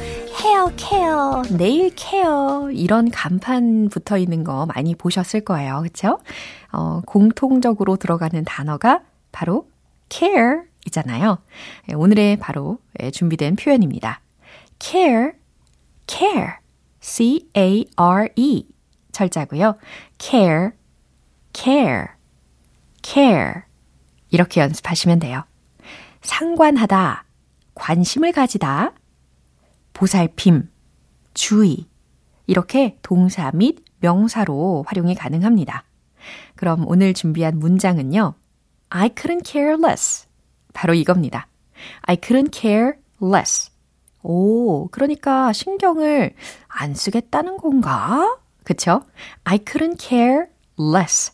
헤어 0.46 0.70
케어, 0.76 1.42
네일 1.50 1.92
케어 1.96 2.70
이런 2.70 3.10
간판 3.10 3.88
붙어 3.88 4.16
있는 4.16 4.44
거 4.44 4.64
많이 4.64 4.94
보셨을 4.94 5.40
거예요. 5.40 5.80
그렇죠? 5.80 6.20
어, 6.72 7.00
공통적으로 7.04 7.96
들어가는 7.96 8.44
단어가 8.44 9.00
바로 9.32 9.68
care 10.08 10.60
이잖아요. 10.86 11.38
예, 11.88 11.94
오늘의 11.94 12.36
바로 12.36 12.78
예, 13.02 13.10
준비된 13.10 13.56
표현입니다. 13.56 14.20
care, 14.78 15.32
care, 16.06 16.52
C-A-R-E 17.00 18.68
철자고요. 19.10 19.74
care, 20.20 20.70
care, 21.52 22.06
care 23.02 23.62
이렇게 24.30 24.60
연습하시면 24.60 25.18
돼요. 25.18 25.42
상관하다, 26.22 27.24
관심을 27.74 28.30
가지다, 28.30 28.92
보살핌, 29.96 30.68
주의 31.32 31.86
이렇게 32.46 32.98
동사 33.00 33.50
및 33.52 33.82
명사로 34.00 34.84
활용이 34.86 35.14
가능합니다. 35.14 35.84
그럼 36.54 36.84
오늘 36.86 37.14
준비한 37.14 37.58
문장은요. 37.58 38.34
I 38.90 39.08
couldn't 39.08 39.46
care 39.46 39.74
less. 39.82 40.28
바로 40.74 40.92
이겁니다. 40.92 41.48
I 42.02 42.16
couldn't 42.16 42.54
care 42.54 42.92
less. 43.22 43.70
오, 44.22 44.88
그러니까 44.88 45.54
신경을 45.54 46.34
안 46.68 46.94
쓰겠다는 46.94 47.56
건가? 47.56 48.38
그쵸? 48.64 49.02
I 49.44 49.58
couldn't 49.58 49.98
care 49.98 50.44
less. 50.78 51.32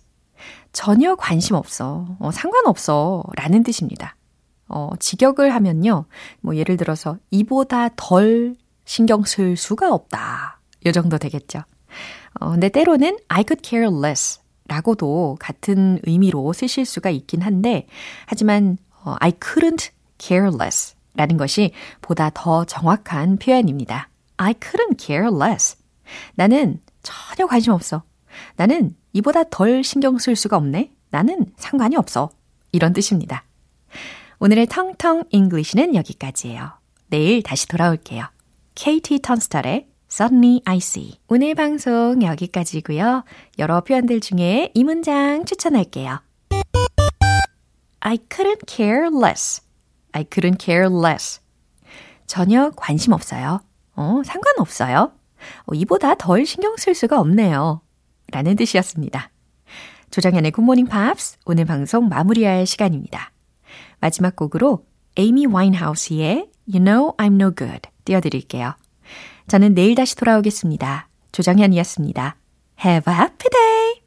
전혀 0.73 1.17
관심 1.17 1.57
없어. 1.57 2.07
어, 2.21 2.31
상관없어. 2.31 3.25
라는 3.35 3.65
뜻입니다. 3.65 4.15
어, 4.69 4.91
직역을 4.99 5.55
하면요. 5.55 6.07
뭐 6.41 6.57
예를 6.57 6.77
들어서 6.77 7.19
이보다 7.31 7.91
덜 7.97 8.55
신경 8.85 9.25
쓸 9.25 9.57
수가 9.57 9.93
없다. 9.93 10.61
요 10.87 10.93
정도 10.93 11.19
되겠죠. 11.19 11.61
어, 12.41 12.51
근데 12.51 12.69
때로는 12.69 13.19
I 13.29 13.45
could 13.47 13.69
care 13.69 13.89
less 13.95 14.41
라고도 14.69 15.37
같은 15.39 15.99
의미로 16.05 16.53
쓰실 16.53 16.87
수가 16.87 17.11
있긴 17.11 17.43
한데, 17.43 17.87
하지만 18.27 18.79
어, 19.05 19.17
I 19.21 19.33
couldn't 19.33 19.91
care 20.19 20.49
less 20.55 20.95
라는 21.15 21.37
것이 21.37 21.73
보다 22.01 22.31
더 22.33 22.65
정확한 22.65 23.37
표현입니다. 23.37 24.09
I 24.39 24.55
couldn't 24.55 24.99
care 24.99 25.29
less. 25.29 25.77
나는 26.35 26.81
전혀 27.03 27.47
관심 27.47 27.73
없어. 27.73 28.03
나는 28.57 28.97
이보다 29.13 29.45
덜 29.45 29.85
신경 29.85 30.19
쓸 30.19 30.37
수가 30.37 30.57
없네. 30.57 30.93
나는 31.11 31.47
상관이 31.57 31.97
없어. 31.97 32.31
이런 32.73 32.93
뜻입니다. 32.95 33.45
오늘의 34.45 34.67
텅텅 34.67 35.23
잉글리시는 35.31 35.95
여기까지예요. 35.95 36.73
내일 37.07 37.45
다시 37.45 37.69
돌아올게요. 37.69 38.25
KT 38.75 39.21
Tunstall의 39.21 39.87
Suddenly 40.11 40.63
I 40.65 40.79
See. 40.79 41.21
오늘 41.29 41.55
방송 41.55 42.21
여기까지고요. 42.21 43.23
여러 43.61 43.81
표현들 43.83 44.19
중에 44.19 44.73
이 44.75 44.83
문장 44.83 45.45
추천할게요. 45.45 46.23
I 48.01 48.19
couldn't 48.29 48.69
care 48.69 49.07
less. 49.17 49.63
I 50.11 50.25
couldn't 50.25 50.61
care 50.61 50.89
less. 50.93 51.41
전혀 52.27 52.73
관심 52.75 53.13
없어요. 53.13 53.61
어, 53.95 54.23
상관없어요. 54.25 55.13
어, 55.67 55.73
이보다 55.73 56.17
덜 56.17 56.45
신경 56.47 56.77
쓸 56.79 56.97
수가 56.97 57.21
없네요. 57.21 57.81
라는 58.33 58.57
뜻이었습니다. 58.57 59.31
조정현의 60.11 60.51
Good 60.51 60.64
Morning 60.64 60.87
Pops 60.87 61.39
오늘 61.45 61.65
방송 61.65 62.09
마무리할 62.09 62.67
시간입니다. 62.67 63.32
마지막 64.03 64.37
곡으로 64.37 64.85
에이미 65.17 65.47
와인하우스의 65.47 66.51
You 66.69 66.85
Know 66.85 67.17
I'm 67.17 67.41
No 67.41 67.55
Good 67.57 67.83
띄워드릴게요. 68.05 68.75
저는 69.49 69.75
내일 69.75 69.95
다시 69.95 70.17
돌아오겠습니다. 70.17 71.09
조정현이었습니다. 71.31 72.37
Have 72.85 73.13
a 73.13 73.19
happy 73.19 73.51
day! 73.51 73.93